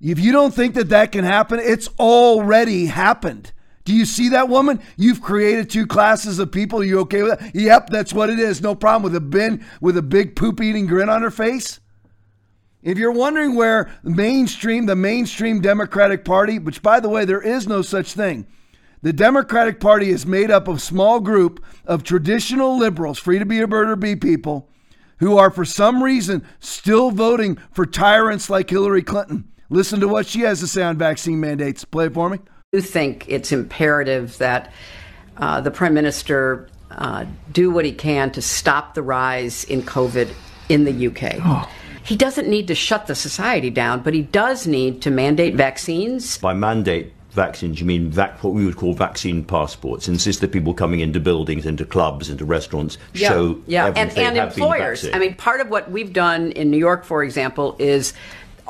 [0.00, 3.52] If you don't think that that can happen, it's already happened.
[3.84, 4.80] Do you see that woman?
[4.96, 6.80] You've created two classes of people.
[6.80, 7.54] Are you okay with that?
[7.54, 8.60] Yep, that's what it is.
[8.60, 11.80] No problem with a bin with a big poop eating grin on her face.
[12.82, 17.68] If you're wondering where mainstream, the mainstream Democratic Party, which by the way, there is
[17.68, 18.46] no such thing.
[19.02, 23.46] The Democratic Party is made up of a small group of traditional liberals, free to
[23.46, 24.68] be a bird or bee people,
[25.18, 29.50] who are for some reason still voting for tyrants like Hillary Clinton.
[29.70, 31.84] Listen to what she has to say on vaccine mandates.
[31.84, 32.38] Play it for me.
[32.38, 34.72] I do think it's imperative that
[35.36, 40.32] uh, the prime minister uh, do what he can to stop the rise in COVID
[40.68, 41.68] in the UK.
[42.02, 46.38] He doesn't need to shut the society down, but he does need to mandate vaccines.
[46.38, 50.08] By mandate vaccines, you mean vac- what we would call vaccine passports.
[50.08, 54.36] Insist that people coming into buildings, into clubs, into restaurants show yeah, evidence and, and
[54.36, 55.02] have employers.
[55.02, 55.14] vaccinated.
[55.14, 58.12] I mean, part of what we've done in New York, for example, is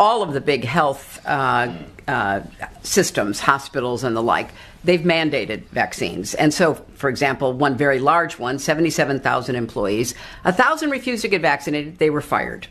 [0.00, 1.70] all of the big health uh,
[2.08, 2.40] uh,
[2.82, 4.48] systems, hospitals, and the like,
[4.82, 6.34] they've mandated vaccines.
[6.34, 11.98] And so, for example, one very large one, 77,000 employees, 1,000 refused to get vaccinated,
[11.98, 12.66] they were fired.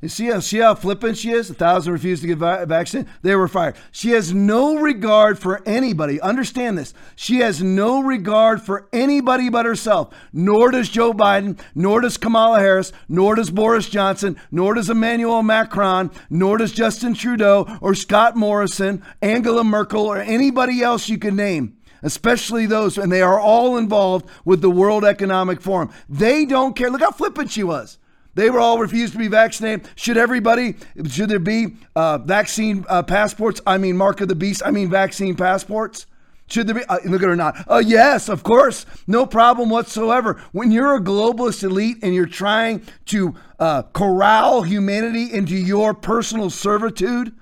[0.00, 1.50] You see how, see how flippant she is?
[1.50, 3.08] A thousand refused to get va- vaccine.
[3.22, 3.74] They were fired.
[3.90, 6.20] She has no regard for anybody.
[6.20, 6.94] Understand this.
[7.16, 10.14] She has no regard for anybody but herself.
[10.32, 15.42] Nor does Joe Biden, nor does Kamala Harris, nor does Boris Johnson, nor does Emmanuel
[15.42, 21.34] Macron, nor does Justin Trudeau or Scott Morrison, Angela Merkel, or anybody else you can
[21.34, 25.90] name especially those, and they are all involved with the World Economic Forum.
[26.08, 26.90] They don't care.
[26.90, 27.97] Look how flippant she was.
[28.38, 29.88] They were all refused to be vaccinated.
[29.96, 30.76] Should everybody,
[31.10, 33.60] should there be uh, vaccine uh, passports?
[33.66, 34.62] I mean, mark of the beast.
[34.64, 36.06] I mean, vaccine passports.
[36.46, 36.84] Should there be?
[36.84, 37.56] Uh, look at her not.
[37.68, 38.86] Uh, yes, of course.
[39.08, 40.40] No problem whatsoever.
[40.52, 46.48] When you're a globalist elite and you're trying to uh, corral humanity into your personal
[46.48, 47.34] servitude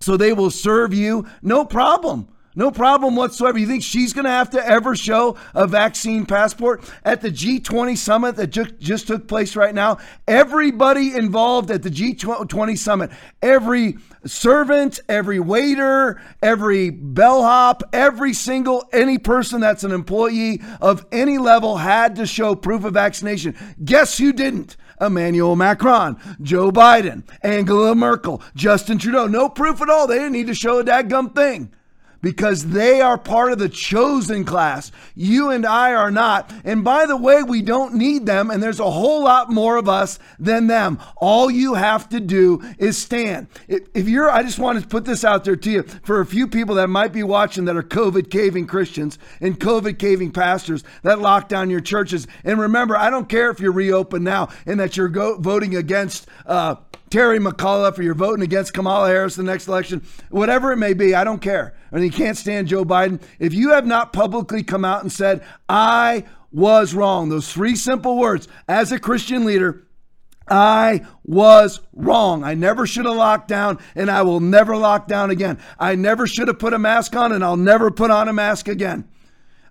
[0.00, 2.26] so they will serve you, no problem.
[2.56, 3.58] No problem whatsoever.
[3.58, 7.98] You think she's going to have to ever show a vaccine passport at the G20
[7.98, 9.98] summit that just, just took place right now?
[10.26, 13.10] Everybody involved at the G20 summit,
[13.42, 21.36] every servant, every waiter, every bellhop, every single any person that's an employee of any
[21.36, 23.54] level had to show proof of vaccination.
[23.84, 24.78] Guess who didn't?
[24.98, 29.26] Emmanuel Macron, Joe Biden, Angela Merkel, Justin Trudeau.
[29.26, 30.06] No proof at all.
[30.06, 31.70] They didn't need to show a dadgum thing
[32.26, 34.90] because they are part of the chosen class.
[35.14, 36.52] You and I are not.
[36.64, 39.88] And by the way, we don't need them, and there's a whole lot more of
[39.88, 40.98] us than them.
[41.18, 43.46] All you have to do is stand.
[43.68, 46.48] If you're, I just want to put this out there to you for a few
[46.48, 51.20] people that might be watching that are COVID caving Christians and COVID caving pastors that
[51.20, 52.26] lock down your churches.
[52.42, 56.26] And remember, I don't care if you're reopened now and that you're go- voting against.
[56.44, 56.74] Uh,
[57.16, 60.92] Terry McAuliffe or you're voting against Kamala Harris in the next election, whatever it may
[60.92, 61.74] be, I don't care.
[61.90, 63.22] I And you can't stand Joe Biden.
[63.38, 68.18] If you have not publicly come out and said, I was wrong, those three simple
[68.18, 69.86] words, as a Christian leader,
[70.46, 72.44] I was wrong.
[72.44, 75.58] I never should have locked down and I will never lock down again.
[75.78, 78.68] I never should have put a mask on and I'll never put on a mask
[78.68, 79.08] again.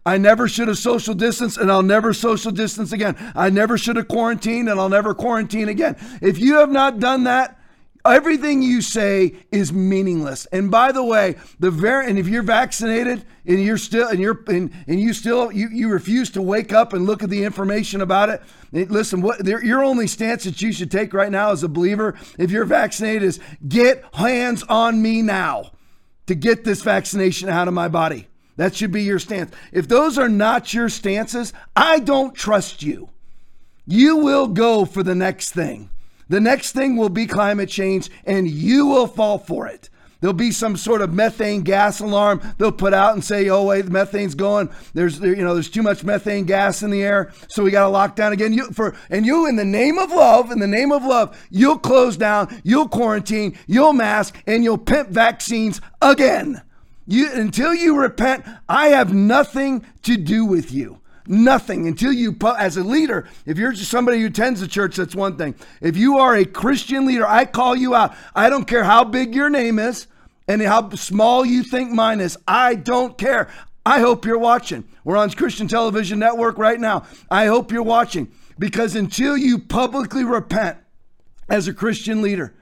[0.05, 3.15] I never should have social distanced and I'll never social distance again.
[3.35, 5.97] I never should have quarantined and I'll never quarantine again.
[6.21, 7.59] If you have not done that,
[8.05, 10.45] everything you say is meaningless.
[10.47, 14.43] And by the way, the very and if you're vaccinated and you're still and you're
[14.47, 18.01] and, and you still you, you refuse to wake up and look at the information
[18.01, 21.63] about it, it listen, what your only stance that you should take right now as
[21.63, 25.71] a believer, if you're vaccinated, is get hands on me now
[26.27, 28.27] to get this vaccination out of my body.
[28.57, 29.51] That should be your stance.
[29.71, 33.09] If those are not your stances, I don't trust you.
[33.85, 35.89] You will go for the next thing.
[36.27, 39.89] The next thing will be climate change, and you will fall for it.
[40.21, 43.85] There'll be some sort of methane gas alarm they'll put out and say, "Oh wait,
[43.85, 44.69] the methane's going.
[44.95, 47.89] There's you know there's too much methane gas in the air, so we got to
[47.89, 50.91] lock down again." You for and you in the name of love, in the name
[50.91, 56.61] of love, you'll close down, you'll quarantine, you'll mask, and you'll pimp vaccines again.
[57.07, 61.01] You until you repent, I have nothing to do with you.
[61.27, 65.15] Nothing until you, as a leader, if you're just somebody who attends the church, that's
[65.15, 65.55] one thing.
[65.81, 68.15] If you are a Christian leader, I call you out.
[68.35, 70.05] I don't care how big your name is
[70.47, 72.37] and how small you think mine is.
[72.47, 73.49] I don't care.
[73.85, 74.83] I hope you're watching.
[75.03, 77.05] We're on Christian Television Network right now.
[77.29, 80.77] I hope you're watching because until you publicly repent
[81.49, 82.53] as a Christian leader,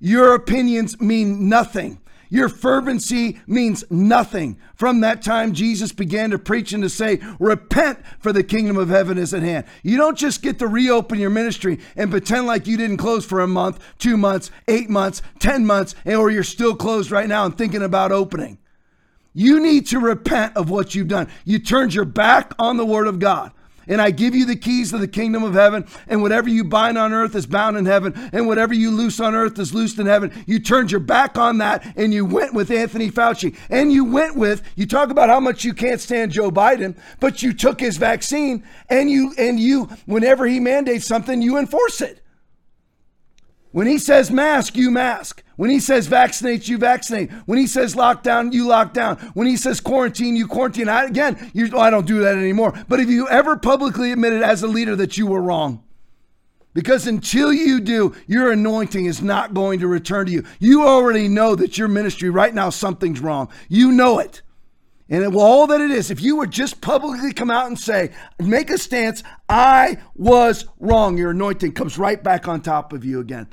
[0.00, 2.00] your opinions mean nothing.
[2.28, 4.58] Your fervency means nothing.
[4.74, 8.88] From that time, Jesus began to preach and to say, Repent, for the kingdom of
[8.88, 9.66] heaven is at hand.
[9.82, 13.40] You don't just get to reopen your ministry and pretend like you didn't close for
[13.40, 17.56] a month, two months, eight months, 10 months, or you're still closed right now and
[17.56, 18.58] thinking about opening.
[19.32, 21.28] You need to repent of what you've done.
[21.44, 23.52] You turned your back on the word of God
[23.88, 25.86] and I give you the keys to the kingdom of heaven.
[26.06, 29.34] And whatever you bind on earth is bound in heaven, and whatever you loose on
[29.34, 30.32] earth is loosed in heaven.
[30.46, 33.56] You turned your back on that and you went with Anthony Fauci.
[33.70, 37.42] And you went with, you talk about how much you can't stand Joe Biden, but
[37.42, 42.22] you took his vaccine and you, and you, whenever he mandates something, you enforce it.
[43.72, 45.42] When he says mask, you mask.
[45.56, 47.30] When he says vaccinate, you vaccinate.
[47.46, 49.16] When he says lockdown, you lock down.
[49.34, 50.88] When he says quarantine, you quarantine.
[50.88, 52.78] I, again, oh, I don't do that anymore.
[52.88, 55.82] But if you ever publicly admitted as a leader that you were wrong,
[56.74, 60.44] because until you do, your anointing is not going to return to you.
[60.58, 63.48] You already know that your ministry right now, something's wrong.
[63.70, 64.42] You know it.
[65.08, 67.78] And it, well, all that it is, if you would just publicly come out and
[67.78, 73.06] say, make a stance, I was wrong, your anointing comes right back on top of
[73.06, 73.48] you again.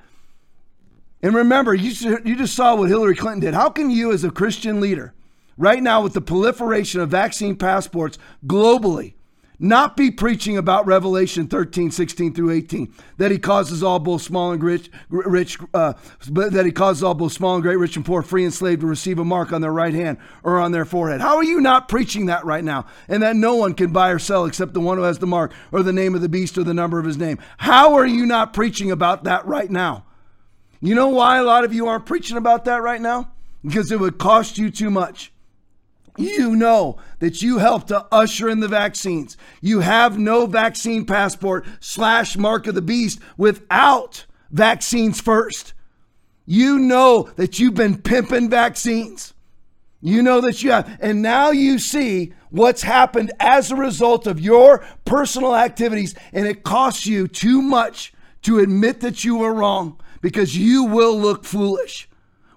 [1.23, 3.53] And remember, you, you just saw what Hillary Clinton did.
[3.53, 5.13] How can you, as a Christian leader,
[5.57, 9.13] right now with the proliferation of vaccine passports globally,
[9.57, 14.51] not be preaching about Revelation 13, 16 through 18, that he causes all both small
[14.51, 15.93] and rich, rich uh,
[16.27, 18.87] that he causes all both small and great, rich and poor, free and slave to
[18.87, 21.21] receive a mark on their right hand or on their forehead.
[21.21, 22.85] How are you not preaching that right now?
[23.07, 25.53] And that no one can buy or sell except the one who has the mark
[25.71, 27.39] or the name of the beast or the number of his name.
[27.55, 30.03] How are you not preaching about that right now?
[30.83, 33.31] You know why a lot of you aren't preaching about that right now?
[33.63, 35.33] Because it would cost you too much
[36.17, 39.37] you know that you helped to usher in the vaccines.
[39.61, 45.73] You have no vaccine passport slash mark of the beast without vaccines first.
[46.45, 49.33] You know that you've been pimping vaccines.
[50.01, 50.97] You know that you have.
[51.01, 56.63] And now you see what's happened as a result of your personal activities, and it
[56.63, 58.13] costs you too much
[58.43, 62.09] to admit that you were wrong because you will look foolish.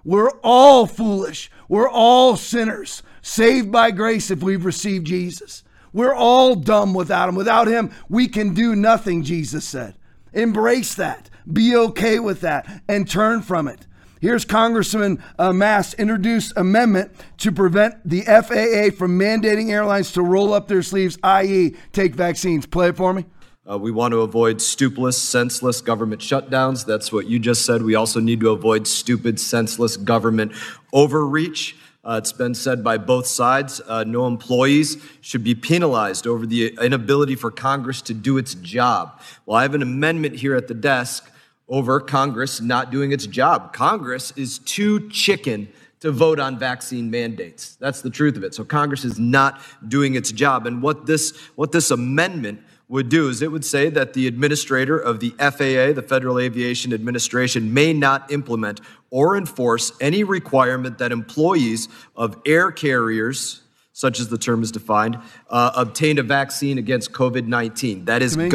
[0.05, 1.51] We're all foolish.
[1.67, 5.65] We're all sinners saved by grace if we've received Jesus.
[5.91, 7.35] We're all dumb without him.
[7.35, 9.95] Without him, we can do nothing, Jesus said.
[10.31, 11.29] Embrace that.
[11.51, 13.85] Be okay with that and turn from it.
[14.21, 20.53] Here's Congressman uh, Mast introduced amendment to prevent the FAA from mandating airlines to roll
[20.53, 22.65] up their sleeves, i.e., take vaccines.
[22.65, 23.25] Play it for me.
[23.69, 26.85] Uh, we want to avoid stupidless, senseless government shutdowns.
[26.85, 27.81] That's what you just said.
[27.81, 30.53] We also need to avoid stupid, senseless government
[30.93, 31.75] overreach.
[32.05, 36.77] Uh, it's been said by both sides uh, no employees should be penalized over the
[36.81, 39.21] inability for Congress to do its job.
[39.45, 41.29] Well, I have an amendment here at the desk
[41.67, 43.73] over Congress not doing its job.
[43.73, 45.67] Congress is too chicken
[45.99, 47.75] to vote on vaccine mandates.
[47.75, 48.53] That's the truth of it.
[48.53, 50.65] So Congress is not doing its job.
[50.65, 54.97] And what this, what this amendment would do is it would say that the administrator
[54.97, 58.79] of the FAA, the Federal Aviation Administration, may not implement
[59.09, 63.61] or enforce any requirement that employees of air carriers,
[63.91, 65.17] such as the term is defined,
[65.49, 68.05] uh, obtain a vaccine against COVID 19.
[68.05, 68.37] That is.
[68.37, 68.53] Make,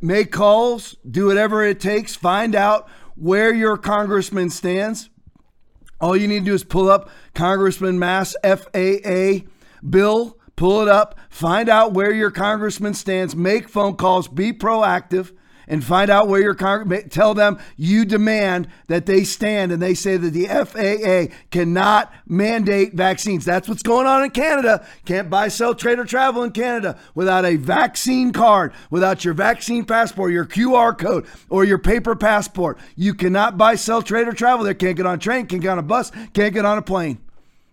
[0.00, 5.10] make calls, do whatever it takes, find out where your congressman stands.
[6.00, 9.46] All you need to do is pull up Congressman Mast FAA
[9.88, 15.32] bill pull it up, find out where your congressman stands, make phone calls, be proactive,
[15.66, 17.08] and find out where your congressman.
[17.08, 22.92] Tell them you demand that they stand and they say that the FAA cannot mandate
[22.92, 23.46] vaccines.
[23.46, 24.86] That's what's going on in Canada.
[25.06, 29.86] Can't buy, sell, trade, or travel in Canada without a vaccine card, without your vaccine
[29.86, 32.78] passport, your QR code, or your paper passport.
[32.96, 34.74] You cannot buy, sell, trade, or travel there.
[34.74, 37.18] Can't get on a train, can't get on a bus, can't get on a plane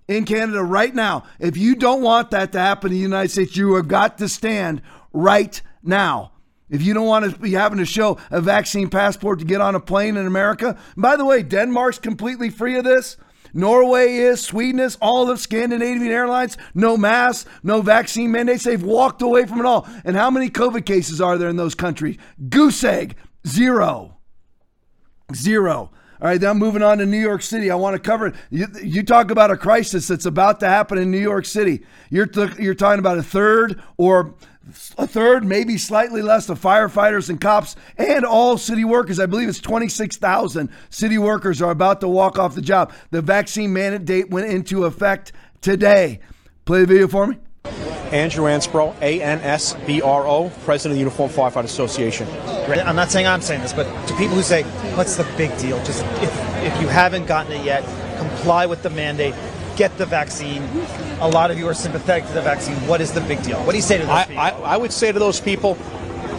[0.08, 1.24] in Canada right now.
[1.40, 4.30] If you don't want that to happen in the United States, you have got to
[4.30, 4.82] stand
[5.14, 6.32] right now.
[6.70, 9.76] If you don't want to be having to show a vaccine passport to get on
[9.76, 13.18] a plane in America, by the way, Denmark's completely free of this.
[13.54, 18.66] Norway is, Sweden is, all of Scandinavian airlines, no masks, no vaccine mandates.
[18.66, 19.88] They've walked away from it all.
[20.04, 22.18] And how many COVID cases are there in those countries?
[22.50, 23.16] Goose egg,
[23.48, 24.18] zero.
[25.34, 25.92] Zero.
[26.20, 27.70] All right, now moving on to New York City.
[27.70, 31.12] I want to cover you, you talk about a crisis that's about to happen in
[31.12, 31.86] New York City.
[32.10, 34.34] You're th- you're talking about a third or
[34.98, 39.20] a third, maybe slightly less of firefighters and cops and all city workers.
[39.20, 42.92] I believe it's 26,000 city workers are about to walk off the job.
[43.12, 46.20] The vaccine mandate went into effect today.
[46.66, 47.38] Play the video for me.
[48.12, 52.28] Andrew Ansbro, A N S B R O, President of the Uniform Firefighter Association.
[52.86, 54.64] I'm not saying I'm saying this, but to people who say,
[54.98, 55.78] what's the big deal?
[55.86, 57.84] Just if, if you haven't gotten it yet,
[58.18, 59.36] comply with the mandate,
[59.76, 60.64] get the vaccine.
[61.22, 62.76] A lot of you are sympathetic to the vaccine.
[62.88, 63.60] What is the big deal?
[63.60, 64.44] What do you say to those I, people?
[64.44, 65.76] I, I would say to those people,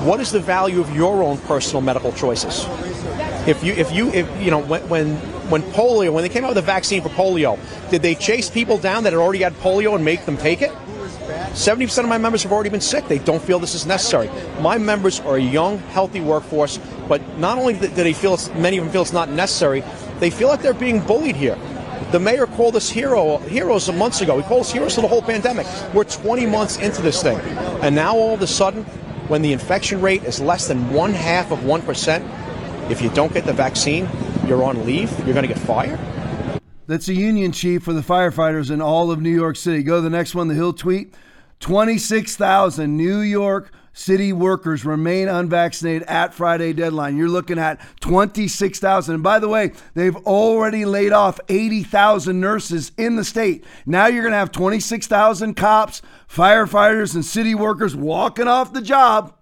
[0.04, 2.66] what is the value of your own personal medical choices?
[3.46, 5.16] If you, if you, if you know, when, when
[5.48, 7.58] when polio, when they came out with a vaccine for polio,
[7.90, 10.70] did they chase people down that had already had polio and make them take it?
[11.28, 13.06] 70% of my members have already been sick.
[13.08, 14.30] They don't feel this is necessary.
[14.60, 18.84] My members are a young, healthy workforce, but not only do they feel many of
[18.84, 19.82] them feel it's not necessary,
[20.18, 21.58] they feel like they're being bullied here.
[22.12, 24.38] The mayor called us hero, heroes months ago.
[24.38, 25.66] He called us heroes for the whole pandemic.
[25.92, 27.38] We're 20 months into this thing.
[27.82, 28.84] And now all of a sudden,
[29.28, 33.44] when the infection rate is less than one half of 1%, if you don't get
[33.44, 34.08] the vaccine,
[34.46, 36.00] you're on leave, you're going to get fired.
[36.88, 39.82] That's a union chief for the firefighters in all of New York City.
[39.82, 41.12] Go to the next one, the Hill tweet.
[41.60, 47.18] 26,000 New York City workers remain unvaccinated at Friday deadline.
[47.18, 49.16] You're looking at 26,000.
[49.16, 53.64] And by the way, they've already laid off 80,000 nurses in the state.
[53.84, 59.34] Now you're going to have 26,000 cops, firefighters, and city workers walking off the job.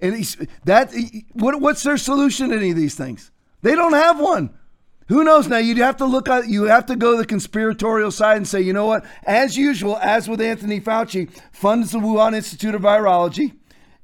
[0.00, 0.24] And
[0.64, 0.92] that
[1.34, 3.30] what, what's their solution to any of these things?
[3.62, 4.58] They don't have one.
[5.08, 5.58] Who knows now?
[5.58, 8.60] You'd have to look at, you have to go to the conspiratorial side and say,
[8.60, 9.04] you know what?
[9.24, 13.54] As usual, as with Anthony Fauci, funds the Wuhan Institute of Virology,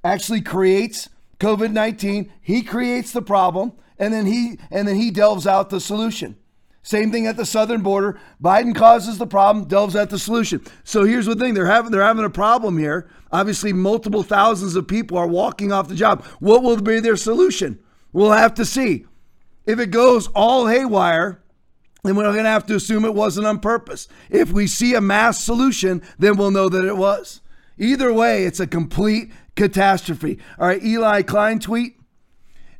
[0.04, 2.30] actually creates COVID 19.
[2.42, 6.36] He creates the problem, and then he and then he delves out the solution.
[6.82, 8.18] Same thing at the southern border.
[8.42, 10.64] Biden causes the problem, delves out the solution.
[10.84, 13.08] So here's the thing: they're having they're having a problem here.
[13.32, 16.24] Obviously, multiple thousands of people are walking off the job.
[16.40, 17.78] What will be their solution?
[18.12, 19.06] We'll have to see.
[19.66, 21.42] If it goes all haywire,
[22.02, 24.08] then we're going to have to assume it wasn't on purpose.
[24.30, 27.40] If we see a mass solution, then we'll know that it was.
[27.78, 30.38] Either way, it's a complete catastrophe.
[30.58, 31.98] All right, Eli Klein tweet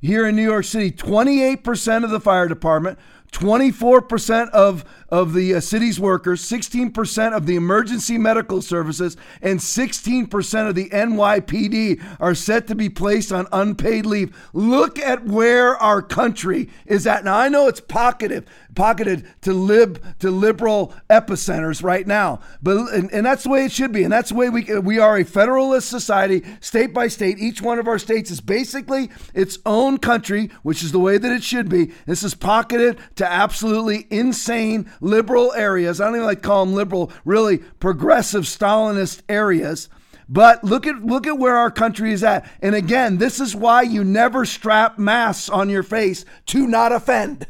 [0.00, 2.98] here in New York City 28% of the fire department,
[3.32, 10.68] 24% of, of the uh, city's workers, 16% of the emergency medical services, and 16%
[10.68, 14.36] of the NYPD are set to be placed on unpaid leave.
[14.52, 17.24] Look at where our country is at.
[17.24, 23.10] Now, I know it's pocketed, pocketed to lib to liberal epicenters right now, but and,
[23.12, 24.04] and that's the way it should be.
[24.04, 27.38] And that's the way we we are a federalist society, state by state.
[27.38, 31.32] Each one of our states is basically its own country, which is the way that
[31.32, 31.92] it should be.
[32.06, 36.00] This is pocketed to absolutely insane liberal areas.
[36.00, 39.88] I don't even like call them liberal, really progressive Stalinist areas.
[40.28, 42.48] But look at look at where our country is at.
[42.62, 47.48] And again, this is why you never strap masks on your face to not offend.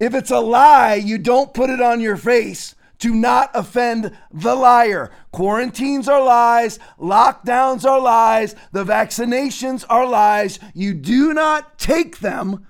[0.00, 4.54] If it's a lie, you don't put it on your face to not offend the
[4.54, 5.10] liar.
[5.30, 10.58] Quarantines are lies, lockdowns are lies, the vaccinations are lies.
[10.74, 12.66] You do not take them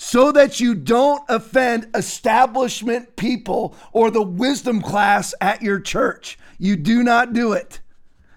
[0.00, 6.38] so that you don't offend establishment people or the wisdom class at your church.
[6.56, 7.80] You do not do it.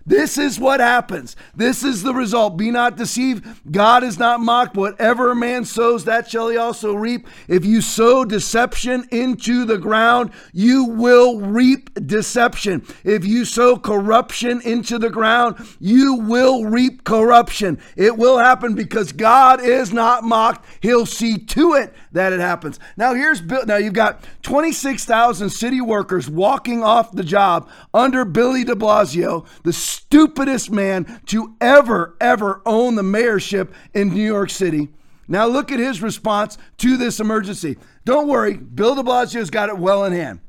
[0.05, 1.35] This is what happens.
[1.55, 2.57] This is the result.
[2.57, 3.45] Be not deceived.
[3.71, 4.75] God is not mocked.
[4.75, 7.27] Whatever a man sows, that shall he also reap.
[7.47, 12.85] If you sow deception into the ground, you will reap deception.
[13.03, 17.79] If you sow corruption into the ground, you will reap corruption.
[17.95, 20.65] It will happen because God is not mocked.
[20.81, 22.79] He'll see to it that it happens.
[22.97, 23.65] Now here's Bill.
[23.65, 29.73] Now you've got 26,000 city workers walking off the job under Billy de Blasio, the
[29.73, 34.89] stupidest man to ever, ever own the mayorship in New York City.
[35.27, 37.77] Now, look at his response to this emergency.
[38.03, 40.41] Don't worry, Bill de Blasio's got it well in hand.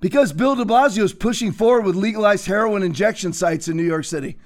[0.00, 4.04] Because Bill de Blasio is pushing forward with legalized heroin injection sites in New York
[4.04, 4.36] City.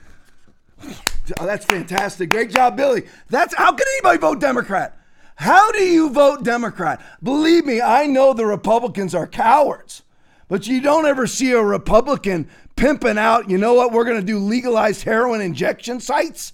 [1.40, 2.28] Oh, that's fantastic.
[2.28, 3.04] Great job, Billy.
[3.30, 4.98] That's how can anybody vote Democrat?
[5.36, 7.00] How do you vote Democrat?
[7.22, 10.02] Believe me, I know the Republicans are cowards,
[10.48, 14.26] but you don't ever see a Republican pimping out, you know what, we're going to
[14.26, 16.52] do legalized heroin injection sites.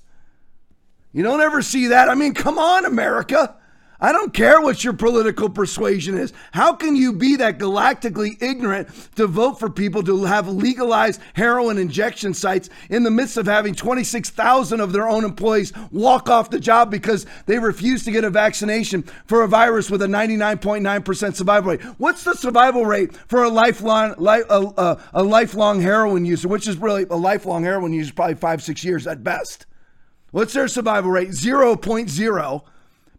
[1.12, 2.08] You don't ever see that.
[2.08, 3.56] I mean, come on, America.
[4.00, 6.32] I don't care what your political persuasion is.
[6.52, 11.78] How can you be that galactically ignorant to vote for people to have legalized heroin
[11.78, 16.60] injection sites in the midst of having 26,000 of their own employees walk off the
[16.60, 21.72] job because they refuse to get a vaccination for a virus with a 99.9% survival
[21.72, 21.82] rate?
[21.98, 26.76] What's the survival rate for a lifelong, a, a, a lifelong heroin user, which is
[26.76, 29.66] really a lifelong heroin user, probably five, six years at best?
[30.30, 31.30] What's their survival rate?
[31.30, 32.62] 0.0.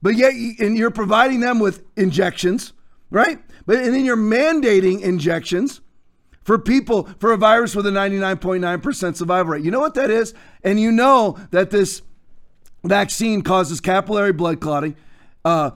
[0.01, 2.73] But yet, and you're providing them with injections,
[3.09, 3.39] right?
[3.65, 5.81] But and then you're mandating injections
[6.43, 9.63] for people for a virus with a 99.9% survival rate.
[9.63, 10.33] You know what that is?
[10.63, 12.01] And you know that this
[12.83, 14.95] vaccine causes capillary blood clotting.
[15.43, 15.71] Uh,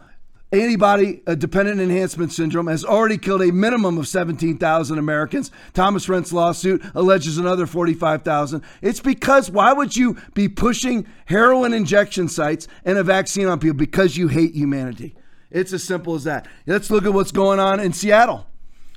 [0.54, 5.52] antibody uh, dependent enhancement syndrome has already killed a minimum of 17,000 Americans.
[5.74, 8.62] Thomas Renz lawsuit alleges another 45,000.
[8.82, 13.78] It's because why would you be pushing heroin injection sites and a vaccine on people?
[13.78, 15.16] Because you hate humanity.
[15.50, 16.48] It's as simple as that.
[16.66, 18.48] Let's look at what's going on in Seattle.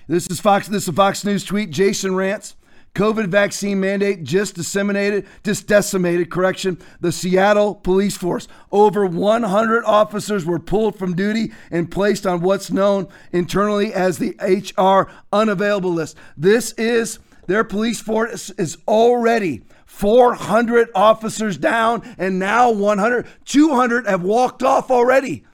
[0.09, 0.69] This is Fox.
[0.69, 1.71] This is a Fox News tweet.
[1.71, 2.55] Jason Rantz.
[2.97, 8.49] COVID vaccine mandate just disseminated, just decimated, correction, the Seattle police force.
[8.73, 14.35] Over 100 officers were pulled from duty and placed on what's known internally as the
[14.41, 16.17] HR unavailable list.
[16.39, 24.23] This is their police force is already 400 officers down, and now 100, 200 have
[24.23, 25.45] walked off already,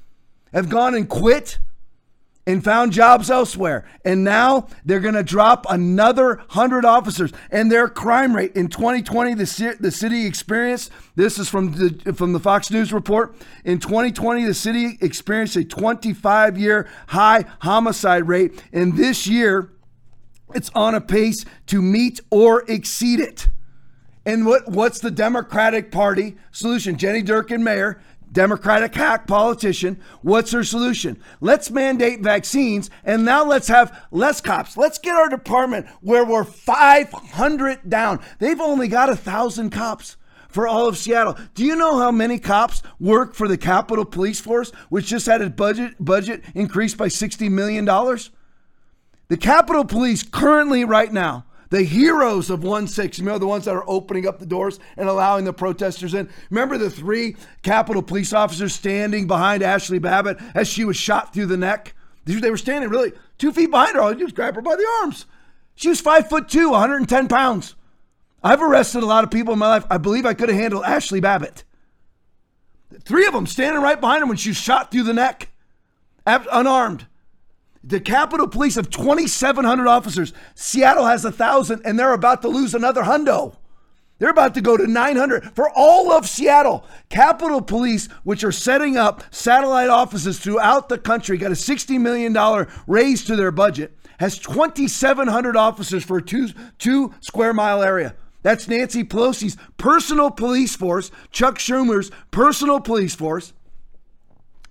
[0.52, 1.58] have gone and quit
[2.46, 3.84] and found jobs elsewhere.
[4.04, 7.32] And now they're going to drop another 100 officers.
[7.50, 12.32] And their crime rate in 2020, the, the city experienced this is from the, from
[12.32, 13.36] the Fox News report.
[13.64, 18.62] In 2020, the city experienced a 25 year high homicide rate.
[18.72, 19.70] And this year,
[20.54, 23.48] it's on a pace to meet or exceed it.
[24.24, 26.96] And what, what's the Democratic Party solution?
[26.96, 28.00] Jenny Durkan, mayor,
[28.32, 30.00] Democratic hack politician.
[30.22, 31.22] What's her solution?
[31.40, 34.76] Let's mandate vaccines and now let's have less cops.
[34.76, 38.20] Let's get our department where we're 500 down.
[38.38, 40.16] They've only got a thousand cops
[40.48, 41.36] for all of Seattle.
[41.54, 45.40] Do you know how many cops work for the Capitol Police Force, which just had
[45.40, 48.30] its budget budget increased by 60 million dollars?
[49.28, 53.64] The Capitol Police currently right now the heroes of 1 6, you know, the ones
[53.64, 56.28] that are opening up the doors and allowing the protesters in.
[56.50, 61.46] Remember the three Capitol police officers standing behind Ashley Babbitt as she was shot through
[61.46, 61.94] the neck?
[62.26, 64.02] They were standing really two feet behind her.
[64.02, 65.24] All you do is grab her by the arms.
[65.74, 67.74] She was five foot two, 110 pounds.
[68.44, 69.86] I've arrested a lot of people in my life.
[69.90, 71.64] I believe I could have handled Ashley Babbitt.
[73.00, 75.48] Three of them standing right behind her when she was shot through the neck,
[76.26, 77.06] unarmed.
[77.84, 80.32] The Capitol Police have 2,700 officers.
[80.54, 83.56] Seattle has 1,000, and they're about to lose another hundo.
[84.18, 86.86] They're about to go to 900 for all of Seattle.
[87.08, 92.68] Capitol Police, which are setting up satellite offices throughout the country, got a $60 million
[92.86, 98.14] raise to their budget, has 2,700 officers for a two, two square mile area.
[98.42, 103.52] That's Nancy Pelosi's personal police force, Chuck Schumer's personal police force.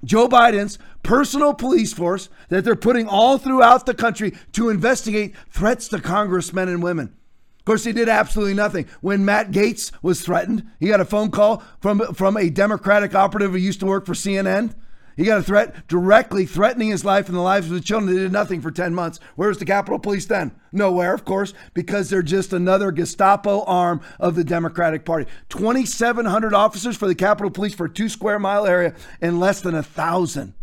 [0.04, 5.88] Joe Biden's personal police force that they're putting all throughout the country to investigate threats
[5.90, 7.14] to congressmen and women.
[7.60, 8.88] Of course, he did absolutely nothing.
[9.02, 13.52] When Matt Gaetz was threatened, he got a phone call from, from a Democratic operative
[13.52, 14.74] who used to work for CNN
[15.22, 18.12] he got a threat directly threatening his life and the lives of the children.
[18.12, 19.20] They did nothing for 10 months.
[19.36, 20.52] Where's the Capitol Police then?
[20.72, 25.30] Nowhere, of course, because they're just another Gestapo arm of the Democratic Party.
[25.50, 29.76] 2,700 officers for the Capitol Police for a two square mile area, and less than
[29.76, 30.56] a thousand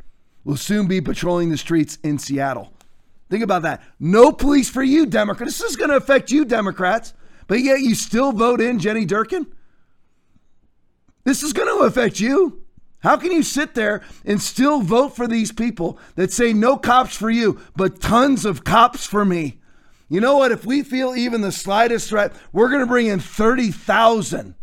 [0.43, 2.73] will soon be patrolling the streets in Seattle.
[3.31, 3.81] Think about that.
[4.01, 5.57] No police for you, Democrats.
[5.61, 7.15] This is going to affect you, Democrats,
[7.47, 9.47] but yet you still vote in Jenny Durkan?
[11.23, 12.65] This is going to affect you.
[13.01, 17.17] How can you sit there and still vote for these people that say no cops
[17.17, 19.61] for you, but tons of cops for me?
[20.09, 20.53] You know what?
[20.53, 24.55] If we feel even the slightest threat, we're going to bring in 30,000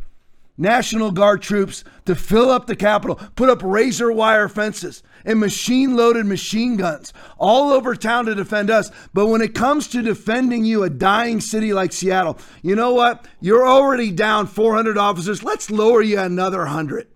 [0.57, 5.95] National Guard troops to fill up the Capitol, put up razor wire fences and machine
[5.95, 8.91] loaded machine guns all over town to defend us.
[9.13, 13.27] But when it comes to defending you, a dying city like Seattle, you know what?
[13.39, 15.43] You're already down 400 officers.
[15.43, 17.07] Let's lower you another 100.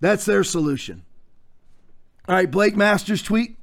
[0.00, 1.02] That's their solution.
[2.28, 3.56] All right, Blake Masters tweet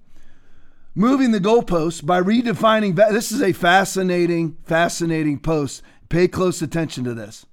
[0.95, 2.95] moving the goalposts by redefining.
[2.95, 5.81] This is a fascinating, fascinating post.
[6.09, 7.45] Pay close attention to this.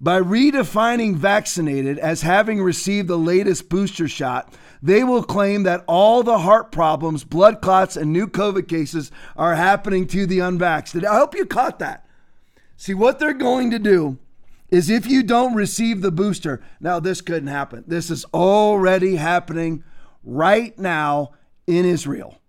[0.00, 6.24] By redefining vaccinated as having received the latest booster shot, they will claim that all
[6.24, 11.08] the heart problems, blood clots, and new COVID cases are happening to the unvaccinated.
[11.08, 12.04] I hope you caught that.
[12.76, 14.18] See, what they're going to do
[14.72, 17.84] is if you don't receive the booster, now this couldn't happen.
[17.86, 19.84] This is already happening
[20.24, 21.32] right now
[21.66, 22.40] in Israel.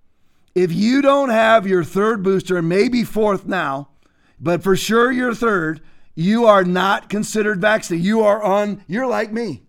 [0.56, 3.90] If you don't have your third booster, maybe fourth now,
[4.40, 5.82] but for sure your third,
[6.16, 8.06] you are not considered vaccinated.
[8.06, 9.64] You are on, you're like me.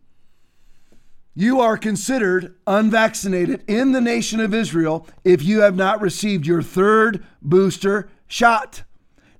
[1.34, 6.62] You are considered unvaccinated in the nation of Israel if you have not received your
[6.62, 8.84] third booster shot.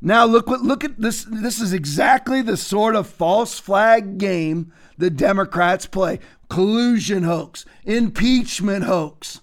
[0.07, 4.71] Now look what look at this this is exactly the sort of false flag game
[4.99, 6.21] the Democrats play.
[6.51, 9.41] Collusion hoax, impeachment hoax,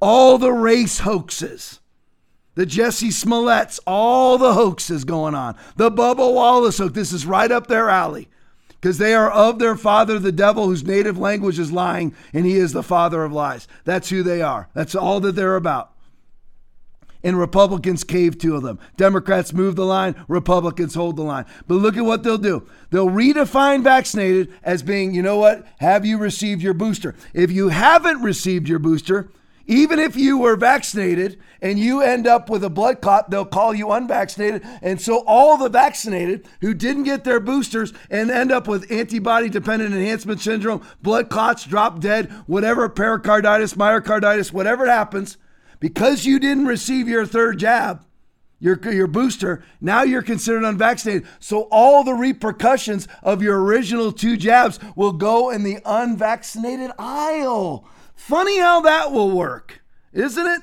[0.00, 1.78] all the race hoaxes.
[2.54, 5.56] The Jesse Smolletts, all the hoaxes going on.
[5.76, 6.94] The Bubba Wallace hoax.
[6.94, 8.28] This is right up their alley
[8.68, 12.56] because they are of their father, the devil, whose native language is lying, and he
[12.56, 13.68] is the father of lies.
[13.84, 14.68] That's who they are.
[14.74, 15.91] That's all that they're about
[17.22, 18.78] and Republicans cave to them.
[18.96, 21.46] Democrats move the line, Republicans hold the line.
[21.66, 22.66] But look at what they'll do.
[22.90, 25.66] They'll redefine vaccinated as being, you know what?
[25.78, 27.14] Have you received your booster?
[27.34, 29.30] If you haven't received your booster,
[29.66, 33.72] even if you were vaccinated and you end up with a blood clot, they'll call
[33.72, 34.62] you unvaccinated.
[34.82, 39.48] And so all the vaccinated who didn't get their boosters and end up with antibody
[39.48, 45.36] dependent enhancement syndrome, blood clots, drop dead, whatever pericarditis, myocarditis, whatever it happens,
[45.82, 48.04] because you didn't receive your third jab,
[48.60, 51.26] your, your booster, now you're considered unvaccinated.
[51.40, 57.84] So all the repercussions of your original two jabs will go in the unvaccinated aisle.
[58.14, 60.62] Funny how that will work, isn't it?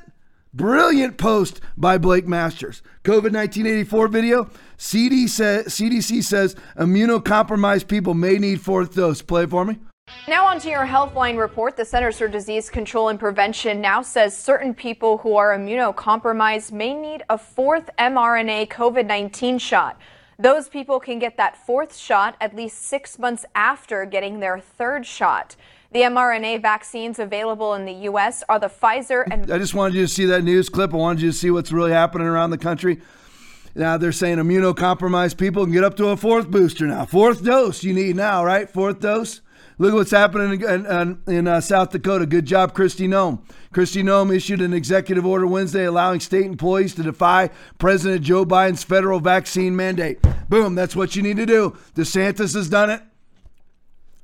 [0.53, 2.81] Brilliant post by Blake Masters.
[3.03, 4.49] COVID 1984 video.
[4.77, 9.21] CDC says immunocompromised people may need fourth dose.
[9.21, 9.79] Play for me.
[10.27, 11.75] Now on to your Healthline report.
[11.75, 16.93] The Centers for Disease Control and Prevention now says certain people who are immunocompromised may
[16.93, 19.99] need a fourth mRNA COVID-19 shot.
[20.37, 25.05] Those people can get that fourth shot at least six months after getting their third
[25.05, 25.55] shot.
[25.91, 28.43] The mRNA vaccines available in the U.S.
[28.47, 29.51] are the Pfizer and.
[29.51, 30.93] I just wanted you to see that news clip.
[30.93, 33.01] I wanted you to see what's really happening around the country.
[33.75, 37.05] Now they're saying immunocompromised people can get up to a fourth booster now.
[37.05, 38.69] Fourth dose you need now, right?
[38.69, 39.41] Fourth dose.
[39.81, 42.25] Look at what's happening in, in, in uh, South Dakota.
[42.25, 43.41] Good job, Kristi Noem.
[43.73, 48.83] Kristi Noem issued an executive order Wednesday allowing state employees to defy President Joe Biden's
[48.83, 50.19] federal vaccine mandate.
[50.49, 51.77] Boom, that's what you need to do.
[51.95, 53.01] DeSantis has done it.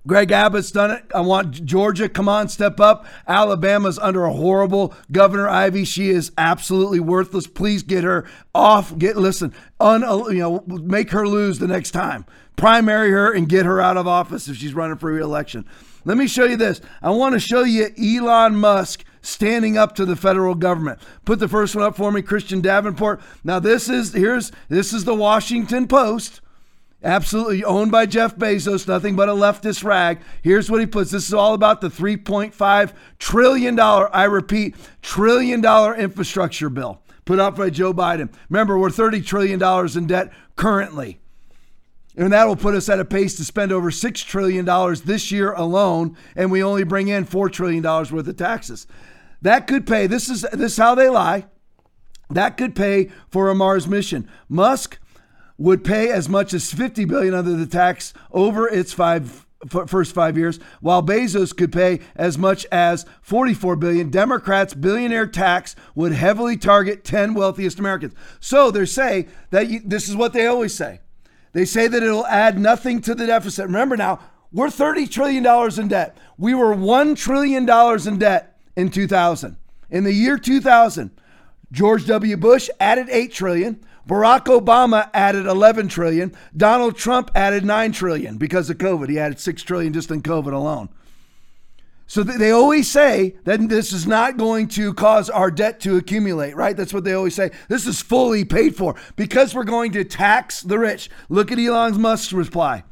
[0.07, 1.03] Greg Abbott's done it.
[1.13, 3.05] I want Georgia, come on, step up.
[3.27, 5.83] Alabama's under a horrible Governor Ivey.
[5.83, 7.47] She is absolutely worthless.
[7.47, 8.97] Please get her off.
[8.97, 12.25] Get listen, un, uh, you know, make her lose the next time.
[12.55, 15.65] Primary her and get her out of office if she's running for reelection.
[16.05, 16.81] Let me show you this.
[17.01, 20.99] I want to show you Elon Musk standing up to the federal government.
[21.25, 23.19] Put the first one up for me, Christian Davenport.
[23.43, 26.41] Now this is here's this is the Washington Post.
[27.05, 30.19] Absolutely owned by Jeff Bezos, nothing but a leftist rag.
[30.41, 35.95] Here's what he puts this is all about the $3.5 trillion, I repeat, trillion dollar
[35.95, 38.31] infrastructure bill put out by Joe Biden.
[38.49, 39.61] Remember, we're $30 trillion
[39.97, 41.19] in debt currently.
[42.15, 44.65] And that will put us at a pace to spend over $6 trillion
[45.03, 48.87] this year alone, and we only bring in $4 trillion worth of taxes.
[49.41, 51.47] That could pay, this is, this is how they lie.
[52.29, 54.29] That could pay for a Mars mission.
[54.47, 54.97] Musk
[55.57, 59.45] would pay as much as 50 billion under the tax over its five
[59.87, 64.09] first 5 years while Bezos could pay as much as 44 billion.
[64.11, 68.13] Democrats billionaire tax would heavily target 10 wealthiest Americans.
[68.39, 70.99] So they say that you, this is what they always say.
[71.53, 73.65] They say that it'll add nothing to the deficit.
[73.65, 74.19] Remember now
[74.51, 76.17] we're 30 trillion dollars in debt.
[76.37, 79.57] We were 1 trillion dollars in debt in 2000
[79.89, 81.11] in the year 2000
[81.71, 82.37] George W.
[82.37, 86.35] Bush added 8 trillion Barack Obama added 11 trillion.
[86.55, 89.09] Donald Trump added 9 trillion because of COVID.
[89.09, 90.89] He added 6 trillion just in COVID alone.
[92.07, 96.55] So they always say that this is not going to cause our debt to accumulate,
[96.55, 96.77] right?
[96.77, 97.49] That's what they always say.
[97.67, 101.09] This is fully paid for because we're going to tax the rich.
[101.29, 102.83] Look at Elon Musk's reply.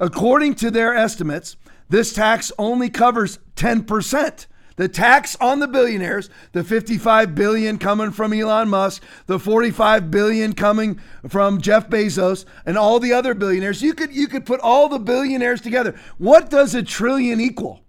[0.00, 1.56] According to their estimates,
[1.88, 4.46] this tax only covers 10%
[4.80, 10.54] the tax on the billionaires, the 55 billion coming from Elon Musk, the 45 billion
[10.54, 13.82] coming from Jeff Bezos, and all the other billionaires.
[13.82, 16.00] You could you could put all the billionaires together.
[16.16, 17.82] What does a trillion equal?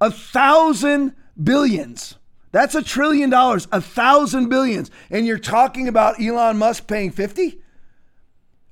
[0.00, 2.14] A thousand billions.
[2.50, 4.90] That's a trillion dollars, a thousand billions.
[5.10, 7.60] And you're talking about Elon Musk paying 50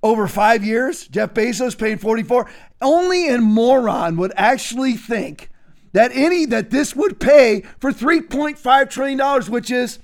[0.02, 2.48] over five years, Jeff Bezos paying 44.
[2.80, 5.50] Only a moron would actually think
[5.96, 9.98] that any that this would pay for 3.5 trillion dollars, which is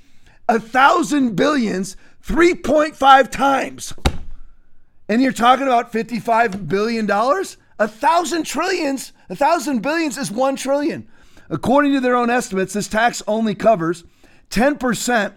[0.49, 3.93] a thousand billions, 3.5 times.
[5.07, 7.59] And you're talking about 55 billion dollars?
[7.79, 11.07] A thousand trillions, a thousand billions is one trillion.
[11.51, 14.03] According to their own estimates, this tax only covers
[14.49, 15.35] 10%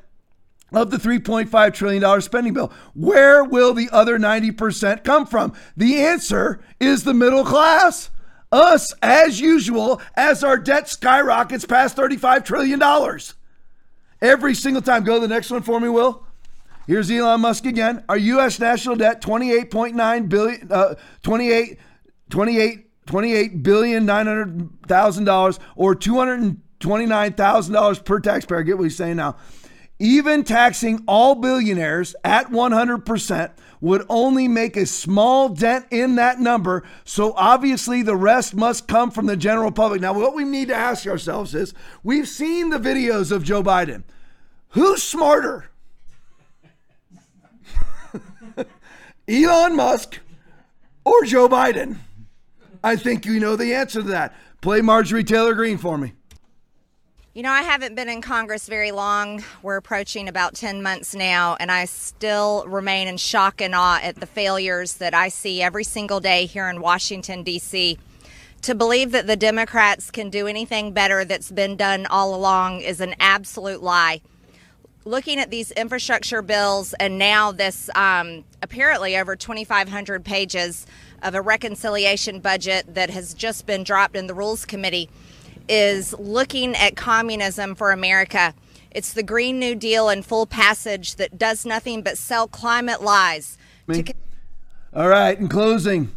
[0.71, 2.71] of the $3.5 trillion spending bill.
[2.93, 5.51] Where will the other 90% come from?
[5.75, 8.09] The answer is the middle class
[8.55, 12.81] us as usual as our debt skyrockets past $35 trillion.
[14.21, 15.03] Every single time.
[15.03, 16.25] Go to the next one for me, Will.
[16.87, 18.03] Here's Elon Musk again.
[18.07, 18.59] Our U.S.
[18.59, 21.79] national debt, 28.9 billion, uh, 28,
[22.29, 28.61] 28, 28 billion, $900,000 or $229,000 per taxpayer.
[28.63, 29.35] Get what he's saying now.
[29.99, 33.51] Even taxing all billionaires at 100%
[33.81, 36.83] would only make a small dent in that number.
[37.03, 40.01] So obviously, the rest must come from the general public.
[40.01, 41.73] Now, what we need to ask ourselves is
[42.03, 44.03] we've seen the videos of Joe Biden.
[44.69, 45.69] Who's smarter?
[49.27, 50.19] Elon Musk
[51.03, 51.97] or Joe Biden?
[52.83, 54.35] I think you know the answer to that.
[54.61, 56.13] Play Marjorie Taylor Greene for me.
[57.35, 59.43] You know, I haven't been in Congress very long.
[59.61, 64.15] We're approaching about 10 months now, and I still remain in shock and awe at
[64.15, 67.99] the failures that I see every single day here in Washington, D.C.
[68.61, 73.01] To believe that the Democrats can do anything better that's been done all along is
[73.01, 74.21] an absolute lie.
[75.03, 80.87] Looking at these infrastructure bills and now this um, apparently over 2,500 pages
[81.21, 85.09] of a reconciliation budget that has just been dropped in the Rules Committee
[85.67, 88.53] is looking at communism for America.
[88.91, 93.57] It's the Green New Deal in full passage that does nothing but sell climate lies.
[93.91, 94.13] To...
[94.93, 96.15] All right, in closing,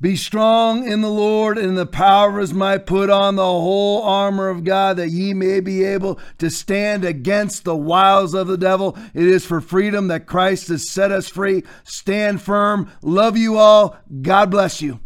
[0.00, 2.84] be strong in the Lord and the power of his might.
[2.84, 7.64] Put on the whole armor of God that ye may be able to stand against
[7.64, 8.98] the wiles of the devil.
[9.14, 11.62] It is for freedom that Christ has set us free.
[11.84, 12.90] Stand firm.
[13.02, 13.96] Love you all.
[14.20, 14.98] God bless you.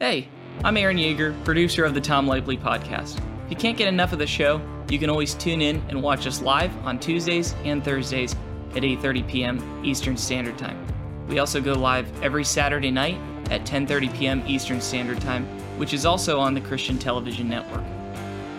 [0.00, 0.28] Hey.
[0.62, 3.16] I'm Aaron Yeager, producer of the Tom Lively podcast.
[3.46, 6.26] If you can't get enough of the show, you can always tune in and watch
[6.26, 8.36] us live on Tuesdays and Thursdays
[8.72, 9.82] at 8:30 p.m.
[9.82, 10.86] Eastern Standard Time.
[11.28, 13.16] We also go live every Saturday night
[13.50, 14.42] at 10:30 p.m.
[14.46, 15.46] Eastern Standard Time,
[15.78, 17.84] which is also on the Christian Television Network.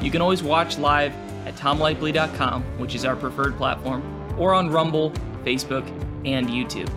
[0.01, 1.13] You can always watch live
[1.45, 4.01] at tomlively.com, which is our preferred platform,
[4.39, 5.11] or on Rumble,
[5.45, 5.87] Facebook,
[6.25, 6.89] and YouTube.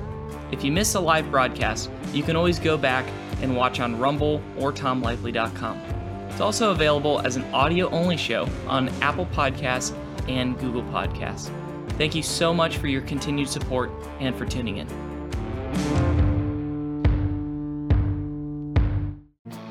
[0.50, 3.04] If you miss a live broadcast, you can always go back
[3.40, 5.78] and watch on Rumble or tomlively.com.
[6.30, 9.96] It's also available as an audio only show on Apple Podcasts
[10.28, 11.50] and Google Podcasts.
[11.90, 14.88] Thank you so much for your continued support and for tuning in.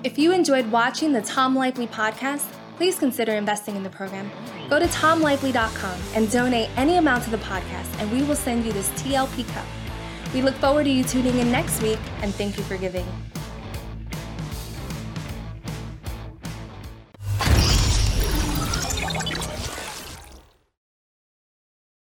[0.03, 2.45] If you enjoyed watching the Tom Lively podcast,
[2.75, 4.31] please consider investing in the program.
[4.69, 8.71] Go to tomlively.com and donate any amount to the podcast, and we will send you
[8.73, 9.65] this TLP cup.
[10.33, 13.05] We look forward to you tuning in next week, and thank you for giving.